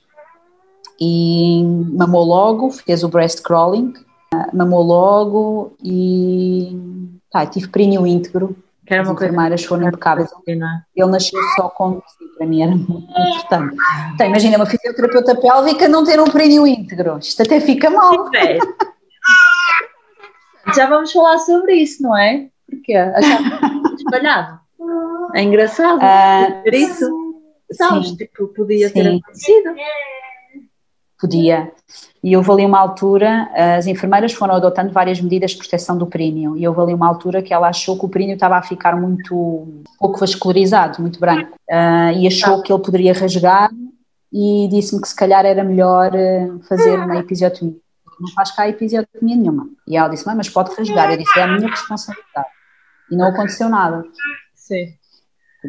[1.01, 3.93] e mamou logo, fez o breast crawling,
[4.53, 6.77] mamou logo e
[7.51, 8.57] tive períneo íntegro.
[8.87, 10.31] Que era uma As enfermeiras foram impecáveis.
[10.49, 10.53] É?
[10.53, 12.03] Ele nasceu só com.
[12.37, 13.77] Para mim era muito importante.
[14.15, 17.19] Então, imagina uma fisioterapeuta pélvica não ter um períneo íntegro.
[17.19, 18.31] Isto até fica mal.
[20.75, 22.49] Já vamos falar sobre isso, não é?
[22.69, 24.61] Porque achava espalhado.
[25.35, 27.33] É engraçado uh, isso.
[27.73, 28.95] Sabes, sim, tipo, podia sim.
[28.95, 29.75] ter acontecido.
[31.23, 31.71] Podia.
[32.21, 36.57] E houve ali uma altura, as enfermeiras foram adotando várias medidas de proteção do períneo,
[36.57, 39.69] e houve ali uma altura que ela achou que o períneo estava a ficar muito,
[40.01, 43.71] pouco vascularizado, muito branco, uh, e achou que ele poderia rasgar,
[44.33, 47.77] e disse-me que se calhar era melhor uh, fazer uma episiotomia.
[48.19, 49.69] Não faz cá episiotomia nenhuma.
[49.87, 51.11] E ela disse, mas pode rasgar.
[51.11, 52.49] Eu disse, é a minha responsabilidade.
[53.11, 54.05] E não aconteceu nada.
[54.55, 54.95] Sim.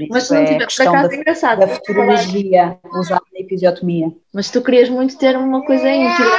[0.09, 1.59] Mas tu não é tiveste, por acaso da, engraçado.
[1.59, 4.11] Da futurologia usada na episiotomia.
[4.33, 6.31] Mas tu querias muito ter uma coisa íntima.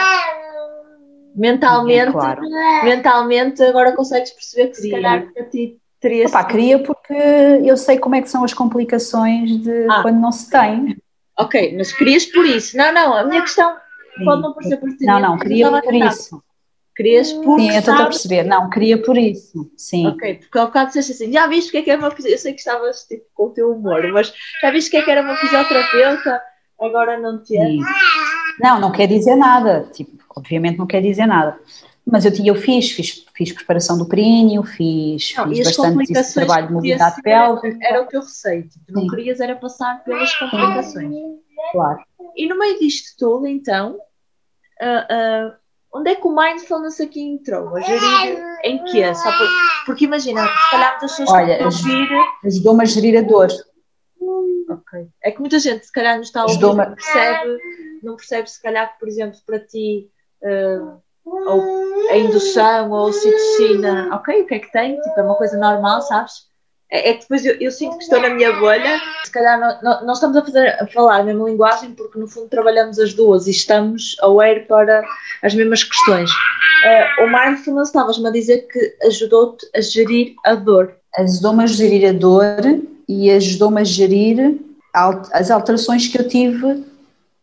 [1.37, 2.43] Mentalmente, claro.
[2.85, 7.13] mentalmente agora consegues perceber que se calhar para ti teria Opa, queria porque
[7.65, 10.03] eu sei como é que são as complicações de ah.
[10.03, 10.97] quando não se tem.
[11.39, 12.77] Ok, mas querias por isso.
[12.77, 13.75] Não, não, a minha questão
[14.25, 15.07] pode não parecer pertinente.
[15.07, 16.43] Não, não, queria por isso.
[16.97, 18.45] Querias por Sim, eu estou a perceber.
[18.45, 19.71] Não, queria por isso.
[19.77, 20.07] Sim.
[20.07, 22.35] Ok, porque ao bocado disseste assim, já viste o que é que é uma fisioterapeuta?
[22.35, 25.03] Eu sei que estavas tipo, com o teu humor, mas já viste o que é
[25.03, 26.41] que era uma fisioterapeuta?
[26.81, 27.69] Agora não te é.
[28.61, 29.89] Não, não quer dizer nada.
[29.93, 31.59] Tipo, obviamente não quer dizer nada.
[32.07, 36.35] Mas eu, eu fiz, fiz fiz preparação do períneo, fiz, Não, fiz as bastante esse
[36.35, 37.77] trabalho de mobilidade pélvica.
[37.83, 38.69] Era o teu receio.
[38.87, 39.09] Tu não Sim.
[39.09, 41.13] querias era passar pelas complicações.
[41.73, 41.99] Claro.
[42.37, 43.99] E no meio disto tudo, então,
[44.81, 45.57] ah,
[45.95, 47.77] onde é que o mindfulness aqui entrou?
[47.77, 49.15] A gerir em quê?
[49.15, 49.49] Só por-
[49.87, 52.09] porque imagina, se calhar muitas pessoas Olha, estão a ouvir.
[52.45, 53.49] Ajudou-me a gerir a dor.
[54.69, 55.07] Ok.
[55.23, 57.59] É que muita gente, se calhar, não está a ouvir, não percebe,
[58.03, 60.11] não percebe, se calhar, que, por exemplo, para ti.
[60.43, 65.01] ah, ou a indução ou a oxitocina, ok, o que é que tem?
[65.01, 66.51] Tipo, é uma coisa normal, sabes?
[66.95, 69.83] É, é que depois eu, eu sinto que estou na minha bolha, se calhar não,
[69.83, 73.13] não- nós estamos a, fazer, a falar a mesma linguagem porque no fundo trabalhamos as
[73.13, 75.05] duas e estamos aware para
[75.43, 76.31] as mesmas questões.
[76.85, 80.95] Ah, o mindfulness estavas-me a dizer que ajudou-te a gerir a dor.
[81.19, 82.61] Ajudou-me a gerir a dor
[83.09, 84.57] e ajudou-me a gerir
[85.33, 86.85] as alterações que eu tive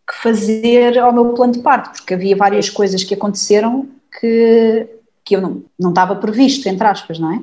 [0.07, 4.87] que fazer ao meu plano de parto, porque havia várias coisas que aconteceram que,
[5.25, 7.41] que eu não, não estava previsto, entre aspas, não é?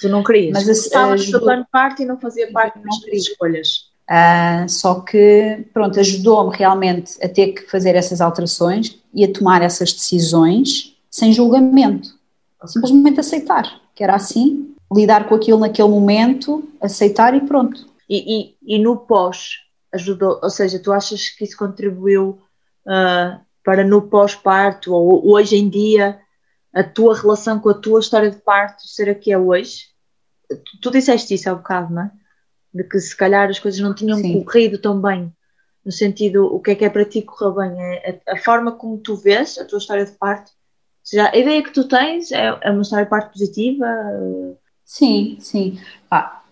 [0.00, 0.52] Tu não querias.
[0.52, 3.90] Mas esse- Estavas ajudou- plano parte e não fazia parte Não das tuas escolhas.
[4.08, 9.62] Ah, só que, pronto, ajudou-me realmente a ter que fazer essas alterações e a tomar
[9.62, 12.08] essas decisões sem julgamento.
[12.66, 17.86] Simplesmente aceitar, que era assim, lidar com aquilo naquele momento, aceitar e pronto.
[18.08, 19.58] E, e, e no pós
[19.92, 22.40] ajudou, ou seja, tu achas que isso contribuiu
[22.86, 26.18] ah, para no pós-parto ou hoje em dia
[26.74, 29.89] a tua relação com a tua história de parto ser a que é hoje?
[30.50, 32.10] Tu, tu disseste isso há bocado, não é?
[32.74, 34.42] De que se calhar as coisas não tinham Sim.
[34.44, 35.32] corrido tão bem.
[35.84, 37.80] No sentido, o que é que é para ti correr bem?
[37.82, 40.50] É a, a forma como tu vês a tua história de parto.
[40.50, 43.86] Ou seja, a ideia que tu tens é, é uma história de parto positiva?
[44.84, 45.78] Sim, sim.
[46.08, 46.42] Pá,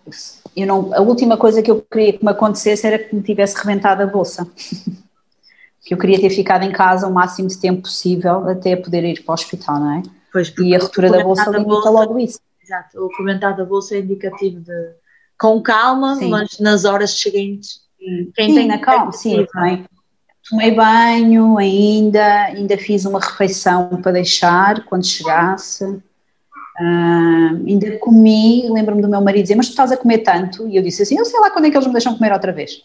[0.55, 3.55] eu não, a última coisa que eu queria que me acontecesse era que me tivesse
[3.57, 4.47] rebentado a bolsa.
[5.83, 9.23] que eu queria ter ficado em casa o máximo de tempo possível até poder ir
[9.23, 10.03] para o hospital, não é?
[10.31, 12.39] Pois, E a ruptura da bolsa limita bolsa- logo isso.
[12.69, 14.91] Exato, o comentário da bolsa é indicativo de
[15.39, 16.29] com calma, Sim.
[16.29, 17.81] mas nas horas seguintes.
[18.35, 19.85] Quem sim, tem na calma, sim, também.
[20.47, 25.99] Tomei banho ainda, ainda fiz uma refeição para deixar quando chegasse.
[26.77, 30.67] Ah, ainda comi, lembro-me do meu marido dizer, mas tu estás a comer tanto?
[30.67, 32.51] E eu disse assim, eu sei lá quando é que eles me deixam comer outra
[32.51, 32.83] vez.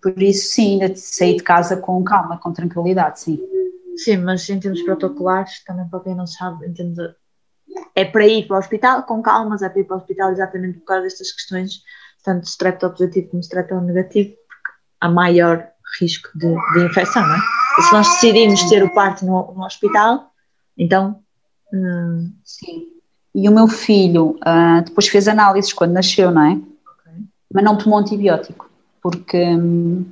[0.00, 3.40] Por isso, sim, ainda saí de casa com calma, com tranquilidade, sim.
[3.96, 6.96] Sim, mas em termos protocolares, também para quem não sabe, em termos
[7.94, 10.30] é para ir para o hospital com calma, mas é para ir para o hospital
[10.30, 11.82] exatamente por causa destas questões,
[12.24, 15.68] tanto de strepto positivo como strepto negativo, porque há maior
[16.00, 17.38] risco de, de infecção, não é?
[17.78, 20.32] E se nós decidimos ter o parto no, no hospital,
[20.76, 21.20] então.
[21.72, 22.86] hum, Sim.
[23.34, 26.58] E o meu filho ah, depois fez análises quando nasceu, não é?
[27.52, 28.68] Mas não tomou antibiótico,
[29.02, 30.04] porque hum,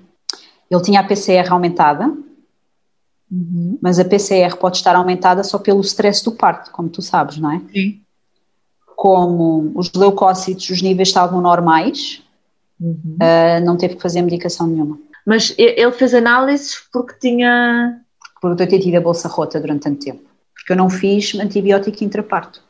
[0.71, 2.13] ele tinha a PCR aumentada,
[3.83, 7.51] mas a PCR pode estar aumentada só pelo stress do parto, como tu sabes, não
[7.51, 7.61] é?
[7.73, 8.01] Sim.
[8.95, 12.23] Como os leucócitos, os níveis estavam normais,
[12.79, 13.17] Uhum.
[13.21, 14.99] ah, não teve que fazer medicação nenhuma.
[15.25, 18.01] Mas ele fez análises porque tinha.
[18.41, 20.23] Por eu ter tido a bolsa rota durante tanto tempo.
[20.55, 22.63] Porque eu não fiz antibiótico intraparto.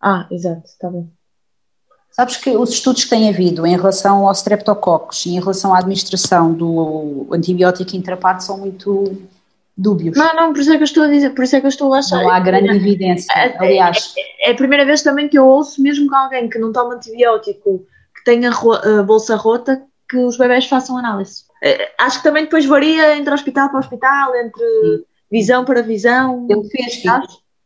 [0.00, 1.10] Ah, exato, está bem.
[2.10, 5.78] Sabes que os estudos que têm havido em relação aos streptococcus e em relação à
[5.78, 9.20] administração do antibiótico intraparto são muito
[9.76, 10.16] dúbios.
[10.16, 11.70] Não, não, por isso é que eu estou a dizer, por isso é que eu
[11.70, 12.22] estou a achar.
[12.22, 13.32] Não há grande evidência.
[13.36, 16.72] É- Aliás, É a primeira vez também que eu ouço, mesmo com alguém que não
[16.72, 17.84] toma antibiótico,
[18.16, 21.44] que tenha ro- a bolsa rota, que os bebés façam análise.
[21.62, 24.64] Eh, Acho que também depois varia entre hospital para hospital, entre
[25.30, 26.46] visão para visão.
[26.48, 27.02] ele fez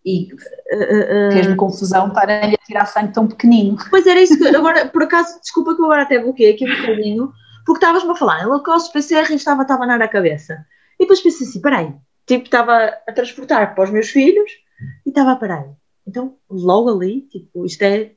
[0.06, 0.28] e
[0.70, 3.76] Eh, eh, eh, fez-me confusão para lhe tirar sangue tão pequenino.
[3.90, 6.74] Pois era isso que agora, por acaso, desculpa que eu agora até bloqueei aqui um
[6.80, 7.32] bocadinho,
[7.66, 10.64] porque estavas-me a falar em leucose, PCR e estava a abanar a cabeça.
[10.98, 11.92] E depois pensei assim, peraí,
[12.26, 14.50] tipo, estava a transportar para os meus filhos
[15.06, 15.64] e estava, peraí,
[16.06, 18.12] então logo ali, tipo, isto é,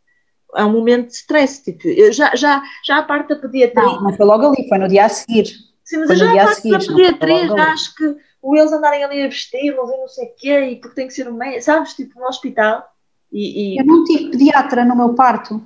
[0.56, 4.02] é um momento de stress, tipo, eu já, já, já a parte da pediatria, Não,
[4.04, 5.46] não foi logo ali, foi no dia a seguir.
[5.84, 8.56] sim, mas foi no já a a parte seguir, da pediatria, já acho que o
[8.56, 11.28] eles andarem ali a vesti-los e não sei o quê, e porque tem que ser
[11.30, 12.84] um médico, sabes, tipo, no hospital,
[13.32, 15.64] e, e- Eu não tive pediatra no meu parto.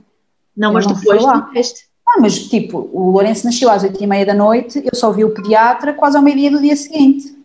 [0.55, 1.85] não, eu mas não depois tiveste.
[2.07, 5.23] Ah, mas tipo, o Lourenço nasceu às oito e meia da noite, eu só vi
[5.25, 7.35] o pediatra quase ao meio-dia do dia seguinte.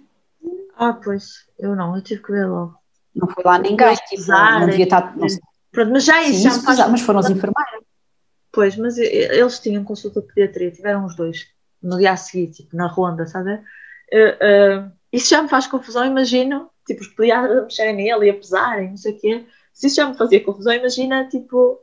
[0.77, 2.75] Ah, pois, eu não, eu tive que ver logo.
[3.15, 5.17] Não foi lá ninguém, tipo, não devia estar.
[5.17, 5.41] Não sei,
[5.73, 7.85] Pronto, mas já isso sim, já isso me faz mas foram as enfermeiras.
[8.53, 11.47] Pois, mas eles tinham consulta de pediatria, tiveram os dois
[11.83, 13.61] no dia a seguir, tipo, na ronda, sabe?
[14.13, 18.31] Eh, eh, isso já me faz confusão, imagino, tipo, os pediatras a mexerem nele e
[18.31, 19.47] a pesarem, não sei o quê.
[19.73, 21.79] Se isso já me fazia confusão, imagina, tipo,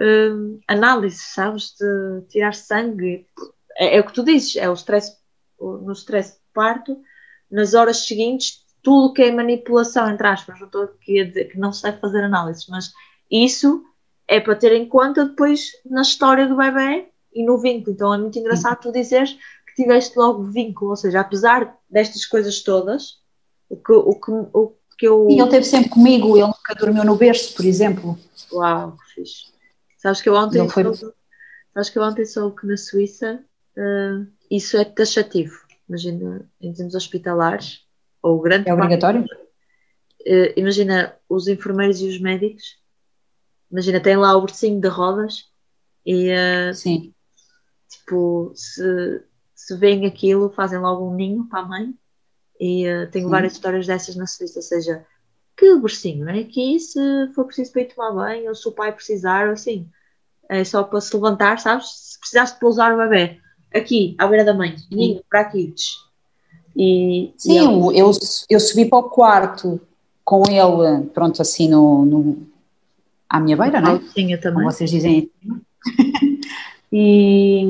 [0.00, 0.30] eh,
[0.66, 1.74] análise, sabes?
[1.78, 3.26] De tirar sangue.
[3.76, 5.16] É, é o que tu dizes, é o stress,
[5.60, 6.98] no stress de parto,
[7.50, 11.58] nas horas seguintes, tudo que é manipulação, entre aspas, não estou aqui a dizer que
[11.58, 12.92] não se deve fazer análises, mas
[13.30, 13.84] isso
[14.26, 17.94] é para ter em conta depois na história do bebê e no vínculo.
[17.94, 19.36] Então é muito engraçado tu dizeres
[19.66, 23.18] que tiveste logo vínculo, ou seja, apesar destas coisas todas,
[23.68, 25.26] o que, o que, o que eu.
[25.28, 28.18] E ele esteve sempre comigo, ele nunca dormiu no berço, por exemplo.
[28.52, 29.59] Uau, que fixe.
[30.00, 31.14] Sabes que eu ontem, foi- soube,
[31.74, 33.44] sabes que eu ontem soube que na Suíça
[33.76, 35.54] uh, isso é taxativo.
[35.86, 37.84] Imagina, em termos hospitalares,
[38.22, 39.24] ou grande É parte- obrigatório?
[39.24, 42.78] uh, imagina os enfermeiros e os médicos,
[43.70, 45.50] imagina, tem lá o ursinho de rodas
[46.06, 47.12] e uh, Sim.
[47.88, 49.22] tipo, se,
[49.54, 51.94] se veem aquilo, fazem logo um ninho para a mãe.
[52.58, 53.30] E uh, tenho Sim.
[53.30, 55.06] várias histórias dessas na Suíça, ou seja,
[55.60, 56.42] que ursinho, não é?
[56.42, 56.98] Que se
[57.34, 59.86] for preciso para ir tomar banho, ou se o pai precisar, ou assim,
[60.48, 61.86] é só para se levantar, sabes?
[61.90, 63.38] Se precisaste pousar o bebê,
[63.74, 65.74] aqui, à beira da mãe, ninho, para aqui.
[66.74, 68.10] E, Sim, e eu, eu,
[68.48, 69.78] eu subi para o quarto
[70.24, 72.46] com ele, pronto, assim no, no-
[73.28, 74.00] à minha beira, não é?
[74.14, 74.60] Sim, eu também.
[74.62, 75.30] Como vocês dizem.
[76.90, 77.62] e,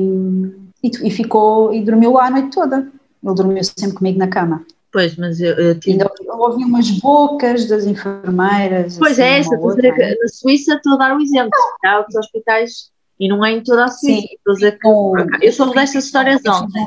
[0.81, 2.89] e, e ficou e dormiu lá a noite toda.
[3.23, 4.65] Ele dormiu sempre comigo na cama.
[4.91, 6.03] Pois, mas eu, eu tive.
[6.27, 8.97] ouvi umas bocas das enfermeiras.
[8.97, 11.49] Pois assim, é, essa, outra, dizer que na Suíça estou a dar o exemplo.
[11.85, 14.27] Há outros hospitais, e não é em toda a Suíça.
[14.59, 14.77] Sim.
[14.81, 16.85] Com- Eu soube destas histórias ontem.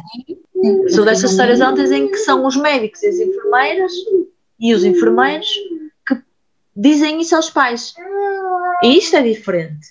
[0.53, 3.93] Sim, Sou destas um- histórias ontem em que são os médicos e as enfermeiras
[4.61, 5.49] e os enfermeiros
[6.07, 6.17] que
[6.77, 7.95] dizem isso aos pais.
[8.83, 9.87] E isto é diferente,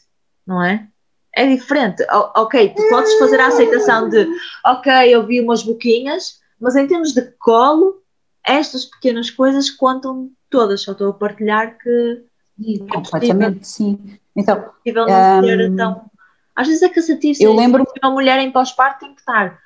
[0.45, 0.87] não é?
[1.35, 2.03] É diferente.
[2.03, 4.27] O- ok, tu podes fazer a aceitação de
[4.65, 8.02] ok, eu vi umas boquinhas, mas em termos de colo,
[8.45, 10.81] estas pequenas coisas contam todas.
[10.81, 12.23] Só estou a partilhar que
[12.61, 14.19] Sim, completamente, sim.
[14.35, 16.11] Então, é possível não ser tão.
[16.55, 17.37] Às vezes é cansativo.
[17.41, 17.57] eu sim.
[17.57, 19.59] lembro uma mulher em pós-parto tem que estar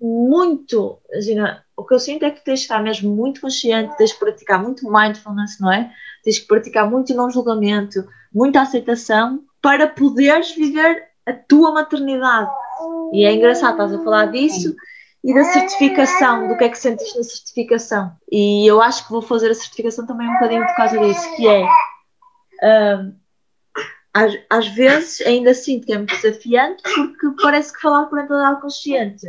[0.00, 4.10] muito, imagina, o que eu sinto é que tens de estar mesmo muito consciente, tens
[4.10, 5.90] de praticar muito mindfulness, não é?
[6.22, 12.50] Tens que praticar muito não julgamento, muita aceitação para poderes viver a tua maternidade.
[13.12, 14.74] E é engraçado, estás a falar disso
[15.24, 18.12] e da certificação, do que é que sentes na certificação.
[18.30, 21.48] E eu acho que vou fazer a certificação também um bocadinho por causa disso, que
[21.48, 21.64] é
[22.96, 23.14] hum,
[24.14, 29.26] às, às vezes ainda sinto que é muito desafiante porque parece que falar parentalidade consciente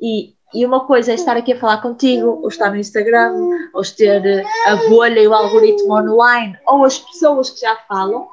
[0.00, 3.34] e, e uma coisa é estar aqui a falar contigo, ou estar no Instagram,
[3.74, 8.28] ou ter a bolha e o algoritmo online, ou as pessoas que já falam,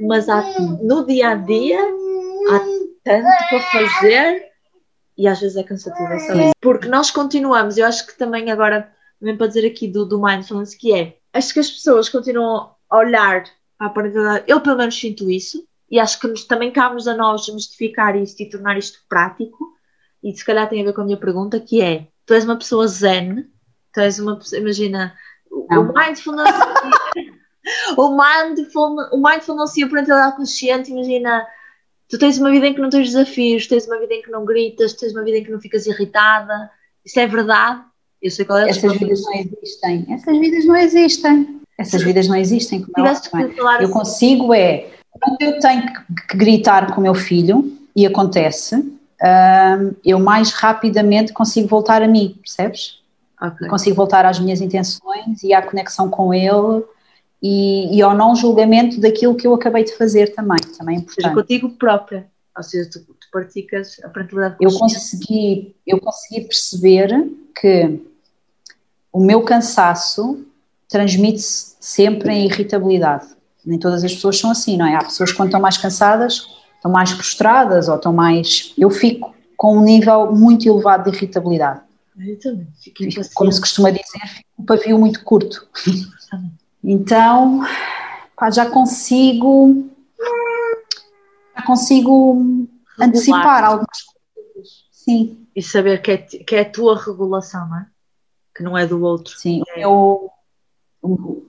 [0.00, 0.42] mas há,
[0.82, 2.58] no dia a dia há
[3.04, 4.47] tanto para fazer
[5.18, 6.52] e às vezes é cansativo, é só isso.
[6.60, 8.88] Porque nós continuamos, eu acho que também agora,
[9.18, 12.96] também para dizer aqui do, do mindfulness, que é, acho que as pessoas continuam a
[12.96, 13.44] olhar
[13.76, 17.16] para a parentalidade, eu pelo menos sinto isso, e acho que nos, também cabe-nos a
[17.16, 19.76] nós justificar isto e tornar isto prático,
[20.22, 22.56] e se calhar tem a ver com a minha pergunta, que é, tu és uma
[22.56, 23.44] pessoa zen,
[23.92, 25.16] tu és uma pessoa, imagina,
[25.50, 25.82] Não.
[25.90, 26.54] o mindfulness,
[27.96, 31.44] o mindfulness, o mindfulness e a parentalidade consciente, imagina,
[32.08, 34.44] tu tens uma vida em que não tens desafios, tens uma vida em que não
[34.44, 36.70] gritas, tens uma vida em que não ficas irritada,
[37.04, 37.82] isso é verdade,
[38.20, 40.06] eu sei qual é a essas vidas não existem.
[40.10, 41.60] Essas vidas não existem.
[41.78, 42.82] Essas vidas não existem.
[42.82, 43.14] Como é é?
[43.14, 48.76] Eu assim, consigo é, quando eu tenho que, gritar com o meu filho, e acontece,
[48.76, 53.00] hum, eu mais rapidamente consigo voltar a mim, percebes?
[53.40, 53.68] ok.
[53.68, 56.84] Consigo voltar às minhas intenções e à conexão com ele
[57.42, 61.08] e, e ao não julgamento daquilo que eu acabei de fazer também, também é Ou
[61.08, 61.34] seja, importante.
[61.34, 62.26] contigo própria,
[62.56, 67.30] ou seja, tu, tu praticas a parentalidade Eu consegui, eu consegui perceber
[67.60, 68.00] que
[69.12, 70.44] o meu cansaço
[70.88, 73.26] transmite-se sempre em irritabilidade.
[73.64, 74.94] Nem todas as pessoas são assim, não é?
[74.94, 78.72] Há pessoas que quando estão mais cansadas, estão mais frustradas ou estão mais.
[78.78, 81.80] Eu fico com um nível muito elevado de irritabilidade.
[82.18, 85.68] Eu também, fico como se costuma dizer, fico com um pavio muito curto.
[86.82, 87.64] Então,
[88.52, 89.88] já consigo.
[91.56, 92.66] Já consigo
[92.98, 94.68] antecipar algumas coisas.
[94.92, 95.46] Sim.
[95.54, 97.86] E saber que é, que é a tua regulação, não é?
[98.54, 99.36] Que não é do outro.
[99.36, 100.30] Sim, o meu,
[101.02, 101.42] o,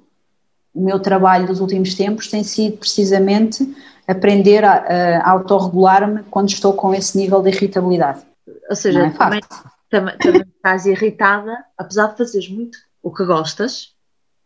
[0.73, 3.63] o meu trabalho dos últimos tempos tem sido precisamente
[4.07, 8.21] aprender a, a autorregular-me quando estou com esse nível de irritabilidade.
[8.67, 9.41] Ou seja, é também,
[9.89, 13.93] também, também estás irritada, apesar de fazeres muito o que gostas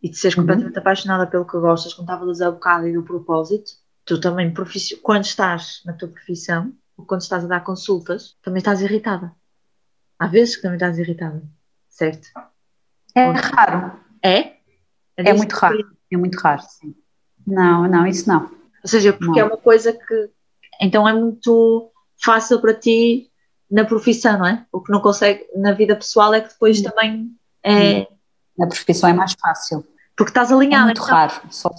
[0.04, 0.42] e de seres Uhum.
[0.42, 3.70] completamente apaixonada pelo que gostas, como estava a bocado, e do propósito,
[4.04, 8.58] tu também, profici- quando estás na tua profissão, ou quando estás a dar consultas, também
[8.58, 9.32] estás irritada.
[10.18, 11.42] Há vezes que também estás irritada,
[11.88, 12.28] certo?
[13.14, 14.56] É raro, É?
[15.16, 16.94] é disso muito raro, é muito raro, sim.
[17.46, 18.42] Não, não, isso não.
[18.82, 19.38] Ou seja, porque Não.
[19.38, 20.30] é uma coisa que.
[20.82, 21.90] Então é muito
[22.22, 23.30] fácil para ti
[23.70, 24.66] na profissão, não é?
[24.70, 27.30] O que não consegue na vida pessoal é que depois também
[27.62, 28.06] é.
[28.58, 29.84] Na profissão é mais fácil.
[30.16, 30.84] Porque estás alinhada.
[30.84, 31.14] É muito então.
[31.14, 31.34] raro.
[31.50, 31.70] Só...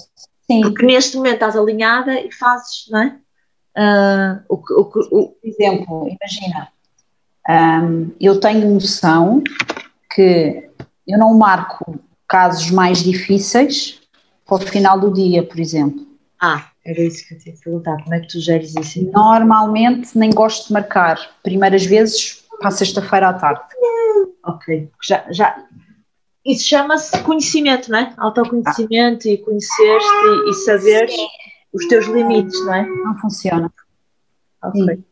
[0.47, 0.61] Sim.
[0.61, 3.17] Porque neste momento estás alinhada e fazes, não é?
[3.77, 6.69] Uh, o, o, o, Por exemplo, imagina,
[7.49, 9.43] um, eu tenho noção
[10.13, 10.69] que
[11.07, 13.99] eu não marco casos mais difíceis
[14.45, 16.05] para o final do dia, por exemplo.
[16.39, 18.01] Ah, era isso que eu tinha perguntar.
[18.03, 19.03] Como é que tu geres isso?
[19.11, 21.17] Normalmente nem gosto de marcar.
[21.43, 23.61] Primeiras vezes para sexta-feira à tarde.
[24.43, 24.89] Ok.
[25.03, 25.65] Já, já,
[26.45, 28.13] isso chama-se conhecimento, não é?
[28.17, 29.31] Autoconhecimento ah.
[29.31, 30.05] e conhecer-te
[30.45, 31.09] e, e saber
[31.73, 32.85] os teus limites, não é?
[32.85, 33.73] Não funciona.
[34.63, 34.85] Ok.
[34.85, 35.03] Sim.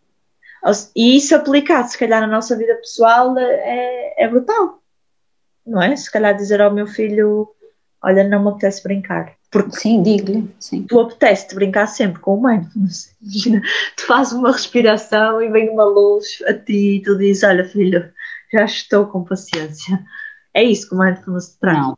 [0.95, 4.81] E isso aplicado, se calhar, na nossa vida pessoal é, é brutal,
[5.65, 5.95] não é?
[5.95, 7.49] Se calhar dizer ao meu filho:
[8.01, 9.35] Olha, não me apetece brincar.
[9.51, 10.49] Porque sim, digo-lhe.
[10.59, 10.83] Sim.
[10.83, 13.15] Tu apetece-te brincar sempre com o mindfulness.
[13.21, 13.61] Imagina,
[13.95, 18.11] tu fazes uma respiração e vem uma luz a ti e tu dizes: Olha, filho,
[18.51, 19.99] já estou com paciência.
[20.53, 21.77] É isso que o mindfulness traz?
[21.77, 21.97] Não.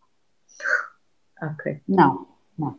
[1.42, 1.82] Ok.
[1.88, 2.28] Não,
[2.58, 2.78] não.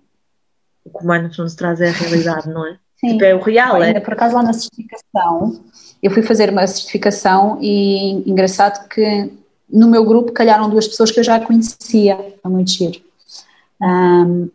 [0.84, 2.78] O que o mindfulness traz é a realidade, não é?
[2.96, 3.12] Sim.
[3.12, 3.88] Tipo, é o real, Olha, é?
[3.88, 5.62] Ainda por acaso lá na certificação,
[6.02, 9.30] eu fui fazer uma certificação e engraçado que
[9.68, 13.00] no meu grupo calharam duas pessoas que eu já conhecia, é muito giro.
[13.80, 14.48] Um,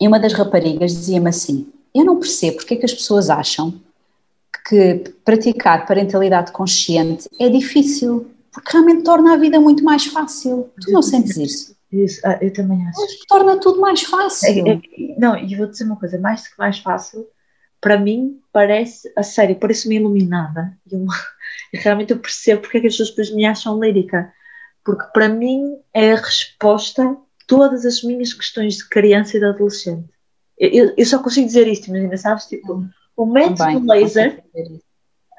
[0.00, 3.74] e uma das raparigas dizia-me assim: Eu não percebo porque é que as pessoas acham
[4.66, 10.72] que praticar parentalidade consciente é difícil porque realmente torna a vida muito mais fácil.
[10.80, 11.76] Tu não sentes isso?
[11.92, 13.00] Isso, ah, eu também acho.
[13.00, 14.66] Mas torna tudo mais fácil.
[14.66, 14.80] É, é,
[15.16, 17.26] não, e vou dizer uma coisa, mais do que mais fácil,
[17.80, 20.76] para mim parece, a sério, parece-me iluminada.
[20.90, 21.14] E, uma,
[21.72, 24.32] e realmente eu percebo porque é que as pessoas depois me acham lírica.
[24.84, 29.46] Porque para mim é a resposta a todas as minhas questões de criança e de
[29.46, 30.08] adolescente.
[30.58, 32.46] Eu, eu, eu só consigo dizer isto, imagina, sabes?
[32.46, 32.84] Tipo,
[33.16, 34.42] o método laser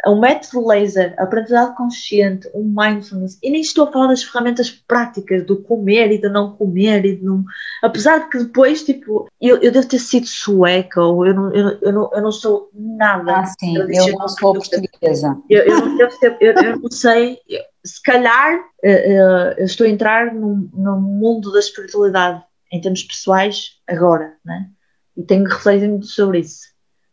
[0.08, 4.70] um método laser, a aprendizagem consciente, um mindfulness, e nem estou a falar das ferramentas
[4.70, 7.44] práticas do comer e de não comer e de não.
[7.84, 11.78] Apesar de que depois, tipo, eu, eu devo ter sido sueca ou eu não, eu,
[11.82, 13.40] eu não, eu não sou nada.
[13.40, 15.38] Ah, sim, eu não sou portuguesa.
[15.50, 17.38] Eu, eu, não, devo ter, eu, eu não sei,
[17.84, 22.42] se calhar uh, uh, eu estou a entrar num, num mundo da espiritualidade
[22.72, 24.70] em termos pessoais agora, né?
[25.18, 26.70] E tenho que refletir muito sobre isso.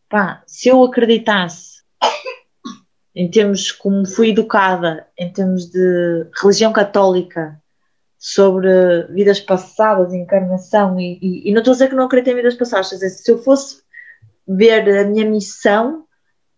[0.09, 1.76] Pá, se eu acreditasse
[3.17, 7.59] em termos como fui educada, em termos de religião católica,
[8.15, 8.69] sobre
[9.09, 12.53] vidas passadas, encarnação, e, e, e não estou a dizer que não acredito em vidas
[12.53, 13.81] passadas, dizer, se eu fosse
[14.47, 16.05] ver a minha missão,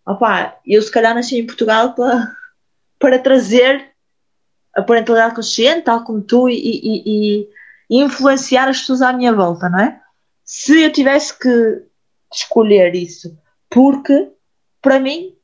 [0.05, 2.36] opa, eu se calhar nasci em Portugal para,
[2.99, 3.91] para trazer
[4.76, 7.49] a parentalidade consciente, tal como tu, e, e,
[7.89, 9.97] e influenciar as pessoas à minha volta, não é?
[10.43, 11.84] Se eu tivesse que
[12.34, 13.38] escolher isso,
[13.70, 14.30] porque
[14.82, 15.38] para mim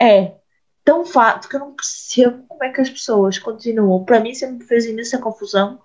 [0.00, 0.40] é
[0.84, 4.04] tão fácil que eu não percebo como é que as pessoas continuam.
[4.04, 5.80] Para mim sempre fez imensa confusão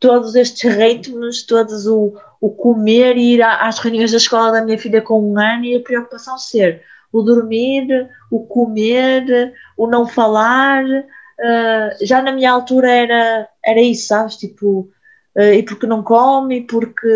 [0.00, 4.78] todos estes ritmos, todos o, o comer e ir às reuniões da escola da minha
[4.78, 6.82] filha com um ano e a preocupação ser
[7.12, 10.84] o dormir, o comer, o não falar.
[10.84, 14.36] Uh, já na minha altura era, era isso, sabes?
[14.36, 14.90] Tipo,
[15.36, 17.08] uh, e porque não come, e porque,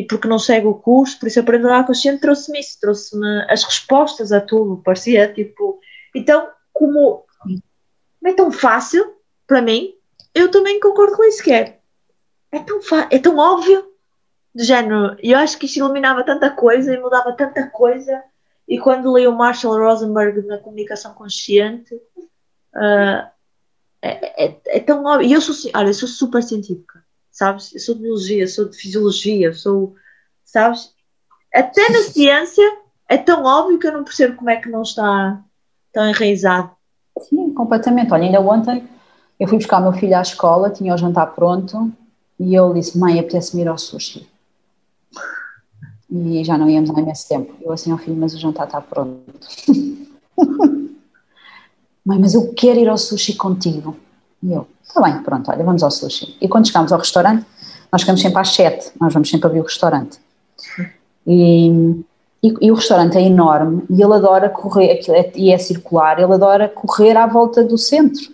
[0.00, 3.62] e porque não segue o curso, por isso aprender a consciente trouxe-me isso, trouxe-me as
[3.62, 5.78] respostas a tudo, parecia tipo,
[6.14, 7.26] então, como
[8.22, 9.14] não é tão fácil
[9.46, 9.92] para mim,
[10.34, 11.80] eu também concordo com isso que é.
[12.50, 12.80] É tão,
[13.10, 13.90] é tão óbvio,
[14.54, 18.22] de género, eu acho que isto iluminava tanta coisa e mudava tanta coisa.
[18.66, 23.30] E quando li o Marshall Rosenberg na comunicação consciente, uh,
[24.00, 25.28] é, é, é, tão óbvio.
[25.28, 27.04] E eu sou, olha, eu sou super científica,
[27.40, 27.72] sabes?
[27.72, 29.94] Eu sou de biologia, sou de fisiologia, sou,
[30.44, 30.92] sabes?
[31.54, 32.70] Até na ciência
[33.08, 35.42] é tão óbvio que eu não percebo como é que não está
[35.90, 36.70] tão enraizado.
[37.18, 38.12] Sim, completamente.
[38.12, 38.86] Olha, ainda ontem
[39.38, 41.90] eu fui buscar o meu filho à escola, tinha o jantar pronto
[42.38, 44.28] e ele disse: Mãe, apetece-me ir ao sushi.
[46.10, 47.54] E já não íamos há imenso tempo.
[47.62, 49.18] Eu assim ao filho, mas o jantar está pronto.
[52.04, 53.96] Mãe, mas eu quero ir ao sushi contigo.
[54.42, 56.36] E eu, está bem, pronto, olha, vamos ao sushi.
[56.40, 57.46] E quando chegámos ao restaurante,
[57.92, 60.18] nós chegamos sempre às sete, nós vamos sempre abrir o restaurante.
[61.26, 62.04] E
[62.42, 66.32] e, e, o restaurante é enorme e ele adora correr, é, e é circular, ele
[66.32, 68.32] adora correr à volta do centro.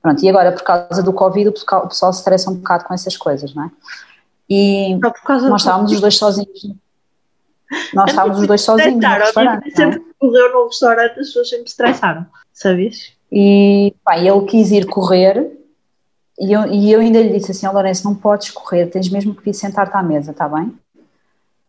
[0.00, 2.84] Pronto, e agora, por causa do Covid, o pessoal, o pessoal se estressa um bocado
[2.84, 3.70] com essas coisas, não é?
[4.48, 6.74] E nós estávamos os dois sozinhos.
[7.92, 9.68] Nós estávamos os dois sozinhos no restaurante.
[9.68, 9.76] É?
[9.76, 13.12] Sempre que correu no restaurante, as pessoas sempre se estressaram, sabias?
[13.30, 15.60] E pá, ele quis ir correr
[16.40, 19.34] e eu, e eu ainda lhe disse assim: oh, Lourenço, não podes correr, tens mesmo
[19.34, 20.74] que vir sentar-te à mesa, está bem?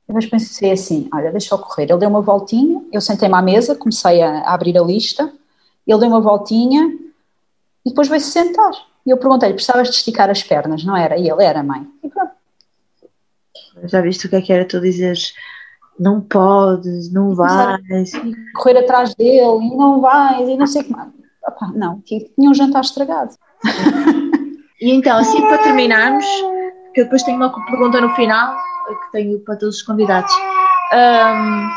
[0.08, 1.84] Depois pensei assim, olha, deixa eu correr.
[1.84, 5.32] Ele deu uma voltinha, eu sentei-me à mesa, comecei a, abrir a lista,
[5.88, 6.86] ele deu uma voltinha
[7.86, 8.72] e depois veio-se sentar.
[9.06, 11.18] E eu perguntei-lhe, precisavas de esticar as pernas, não era?
[11.18, 11.88] E ele era, mãe.
[12.04, 12.32] E pronto.
[13.86, 15.34] Já viste o que é que era tu dizeres
[16.00, 18.12] não podes, não vais.
[18.56, 21.21] Correr atrás dele e não vais e não sei o que mais.
[21.76, 23.36] Não, tinha um jantar estragado.
[24.82, 26.26] E então, assim para terminarmos,
[26.94, 30.34] que eu depois tenho uma pergunta no final que tenho para todos os convidados.
[30.92, 31.70] Um,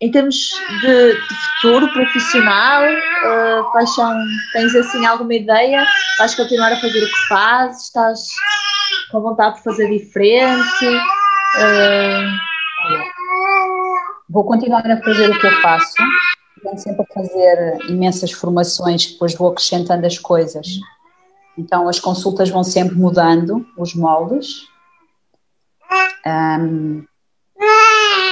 [0.00, 0.36] em termos
[0.80, 4.12] de, de futuro profissional, uh, quais são,
[4.52, 5.86] tens assim alguma ideia?
[6.18, 7.84] Vais continuar a fazer o que fazes?
[7.84, 8.20] Estás
[9.10, 10.86] com vontade de fazer diferente?
[11.56, 12.46] Uh,
[14.28, 15.94] Vou continuar a fazer o que eu faço,
[16.66, 20.80] vou sempre a fazer imensas formações, depois vou acrescentando as coisas.
[21.56, 24.66] Então as consultas vão sempre mudando os moldes.
[26.26, 27.04] Um,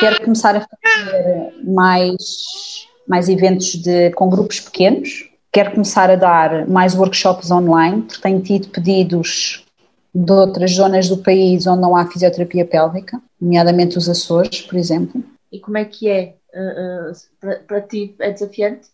[0.01, 5.31] quero começar a fazer mais, mais eventos de, com grupos pequenos.
[5.53, 9.65] Quero começar a dar mais workshops online, porque tenho tido pedidos
[10.13, 15.23] de outras zonas do país onde não há fisioterapia pélvica, nomeadamente os Açores, por exemplo.
[15.51, 18.15] E como é que é uh, uh, para, para ti?
[18.19, 18.89] É desafiante?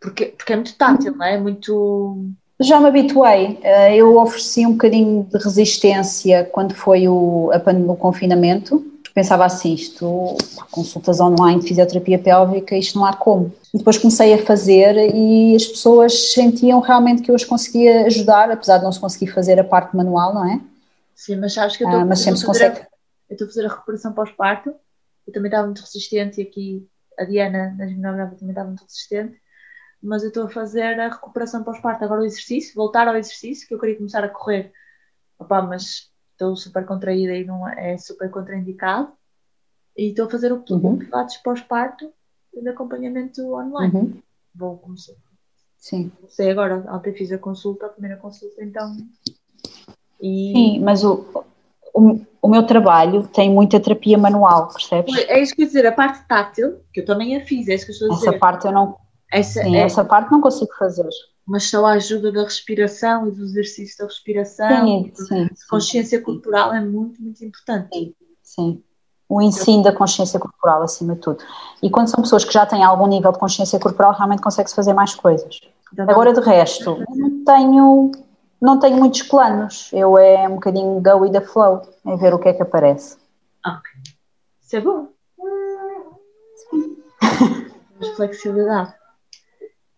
[0.00, 1.38] Porque, porque é muito tátil, não é?
[1.38, 2.26] Muito.
[2.58, 3.60] Já me habituei.
[3.62, 8.84] Uh, eu ofereci um bocadinho de resistência quando foi o, a, o confinamento.
[9.12, 10.36] Pensava assim, isto,
[10.70, 13.52] consultas online de fisioterapia pélvica, isto não há como.
[13.74, 18.50] E depois comecei a fazer e as pessoas sentiam realmente que eu as conseguia ajudar,
[18.50, 20.60] apesar de não se conseguir fazer a parte manual, não é?
[21.14, 24.74] Sim, mas sabes que eu estou, ah, a fazer a recuperação pós-parto,
[25.30, 29.40] eu também estava muito resistente e aqui a Diana, na gimnástica, também estava muito resistente,
[30.02, 33.74] mas eu estou a fazer a recuperação pós-parto, agora o exercício, voltar ao exercício, que
[33.74, 34.72] eu queria começar a correr,
[35.38, 39.12] Opa, mas estou super contraída e não é, é super contraindicado,
[39.96, 40.98] e estou a fazer o, uhum.
[40.98, 42.12] pilates pós-parto
[42.52, 43.94] de acompanhamento online.
[43.94, 44.22] Uhum.
[44.54, 45.14] Vou começar.
[45.76, 46.10] Sim.
[46.16, 48.96] Comecei agora, ontem fiz a consulta, a primeira consulta, então.
[50.20, 50.52] E...
[50.52, 51.44] Sim, mas o,
[51.94, 55.14] o, o, meu trabalho tem muita terapia manual, percebes?
[55.28, 57.86] É isso que eu dizer, a parte tátil, que eu também a fiz, é isso
[57.86, 58.28] que eu estou a dizer.
[58.28, 58.96] Essa parte eu não.
[59.32, 59.80] Essa, sim, é...
[59.80, 61.08] essa parte não consigo fazer.
[61.46, 66.24] Mas só a ajuda da respiração e do exercício da respiração, sim, sim, consciência sim.
[66.24, 67.88] corporal é muito, muito importante.
[67.92, 68.82] Sim, sim
[69.30, 71.38] o ensino da consciência corporal acima de tudo.
[71.80, 74.92] E quando são pessoas que já têm algum nível de consciência corporal, realmente consegue-se fazer
[74.92, 75.60] mais coisas.
[75.96, 78.10] Agora, de resto, não tenho,
[78.60, 79.90] não tenho muitos planos.
[79.92, 83.16] Eu é um bocadinho go with the flow, é ver o que é que aparece.
[83.66, 83.90] Ok.
[84.60, 85.08] Isso é bom.
[86.70, 86.96] Sim.
[88.16, 88.94] flexibilidade.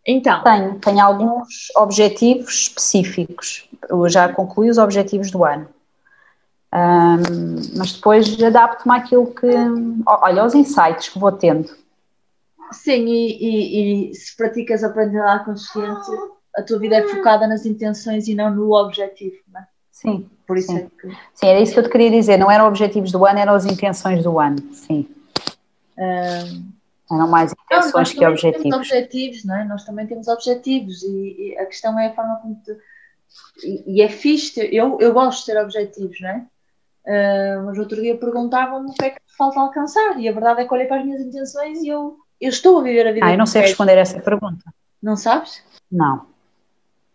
[0.07, 0.43] Então.
[0.43, 3.69] Tenho, tenho alguns objetivos específicos.
[3.89, 5.69] Eu já concluí os objetivos do ano.
[6.75, 9.47] Um, mas depois adapto-me àquilo que.
[10.07, 11.71] Olha, aos insights que vou tendo.
[12.73, 16.11] Sim, e, e, e se praticas aprendizagem consciente,
[16.57, 19.67] a tua vida é focada nas intenções e não no objetivo, não é?
[19.91, 20.29] Sim.
[20.47, 20.79] Por isso sim.
[20.79, 21.17] É que...
[21.35, 22.37] sim, era isso que eu te queria dizer.
[22.37, 24.59] Não eram objetivos do ano, eram as intenções do ano.
[24.73, 25.09] Sim.
[25.99, 26.73] Um...
[27.15, 28.63] Eram mais intenções não, que objetivos.
[28.63, 29.65] Temos objetivos, não é?
[29.65, 32.73] Nós também temos objetivos e, e a questão é a forma como tu.
[33.63, 36.47] E, e é fixe, eu, eu gosto de ter objetivos, não é?
[37.05, 40.61] Uh, mas outro dia perguntavam-me o que é que te falta alcançar e a verdade
[40.61, 43.27] é que olhei para as minhas intenções e eu, eu estou a viver a vida.
[43.27, 44.65] Ah, eu não sei responder essa pergunta.
[45.03, 45.63] Não sabes?
[45.91, 46.32] Não.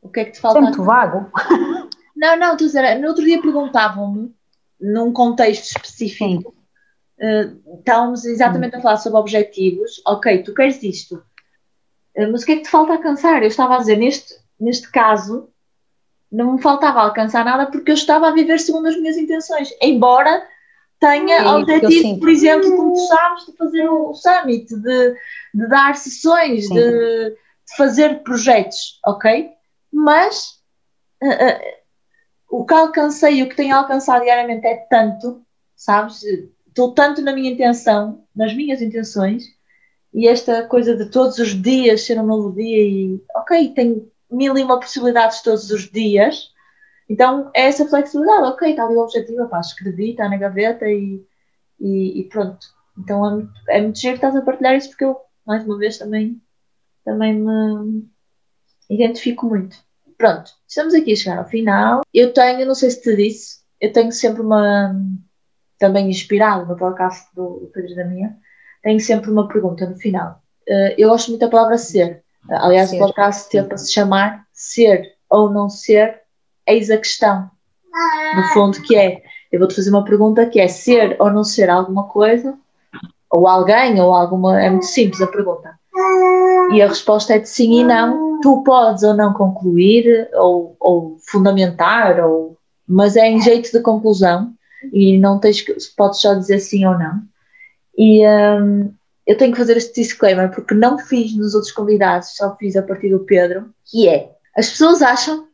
[0.08, 0.60] O que é que te falta?
[0.60, 1.30] É muito vago.
[2.16, 4.34] Não, não, estou a dizer, no outro dia perguntavam-me,
[4.82, 6.52] num contexto específico,
[7.20, 8.80] uh, estávamos exatamente hum.
[8.80, 10.02] a falar sobre objetivos.
[10.04, 11.18] Ok, tu queres isto,
[12.18, 13.44] uh, mas o que é que te falta alcançar?
[13.44, 15.48] Eu estava a dizer, neste, neste caso,
[16.32, 20.44] não me faltava alcançar nada porque eu estava a viver segundo as minhas intenções, embora
[21.00, 25.16] tenha Sim, objetivo, por exemplo, como tu sabes, de fazer o summit, de,
[25.54, 27.36] de dar sessões, de, de,
[27.78, 29.57] fazer projetos, ok?
[29.92, 30.60] Mas
[31.24, 31.78] uh, uh,
[32.50, 36.24] o que alcancei o que tenho alcançado diariamente é tanto, sabes?
[36.68, 39.44] Estou tanto na minha intenção, nas minhas intenções,
[40.14, 44.58] e esta coisa de todos os dias ser um novo dia e, ok, tenho mil
[44.58, 46.52] e uma possibilidades todos os dias.
[47.10, 51.26] Então é essa flexibilidade, ok, está ali o objetivo, pá, escrevi, está na gaveta e,
[51.80, 52.68] e, e, pronto.
[52.98, 55.78] Então é muito, é muito giro que estás a partilhar isso porque eu, mais uma
[55.78, 56.42] vez, também,
[57.06, 58.08] também me
[58.90, 59.78] identifico muito.
[60.18, 62.02] Pronto, estamos aqui a chegar ao final.
[62.14, 64.96] Eu tenho, não sei se te disse, eu tenho sempre uma,
[65.78, 68.36] também inspirado no podcast do Pedro da Minha,
[68.82, 70.42] tenho sempre uma pergunta no final.
[70.68, 72.24] Uh, eu gosto muito da palavra ser.
[72.50, 72.96] Aliás, ser.
[72.96, 76.22] o podcast teve para se chamar Ser ou Não Ser,
[76.66, 77.50] eis a questão.
[78.36, 81.70] No fundo, que é, eu vou-te fazer uma pergunta que é ser ou não ser
[81.70, 82.58] alguma coisa,
[83.30, 85.78] ou alguém, ou alguma, é muito simples a pergunta.
[86.74, 88.40] E a resposta é de sim e não.
[88.42, 92.58] Tu podes ou não concluir, ou, ou fundamentar, ou,
[92.88, 94.54] mas é em jeito de conclusão
[94.94, 97.22] e não tens que, podes só dizer sim ou não.
[97.98, 98.94] E um,
[99.26, 102.84] eu tenho que fazer este disclaimer porque não fiz nos outros convidados, só fiz a
[102.84, 105.48] partir do Pedro, que é as pessoas acham,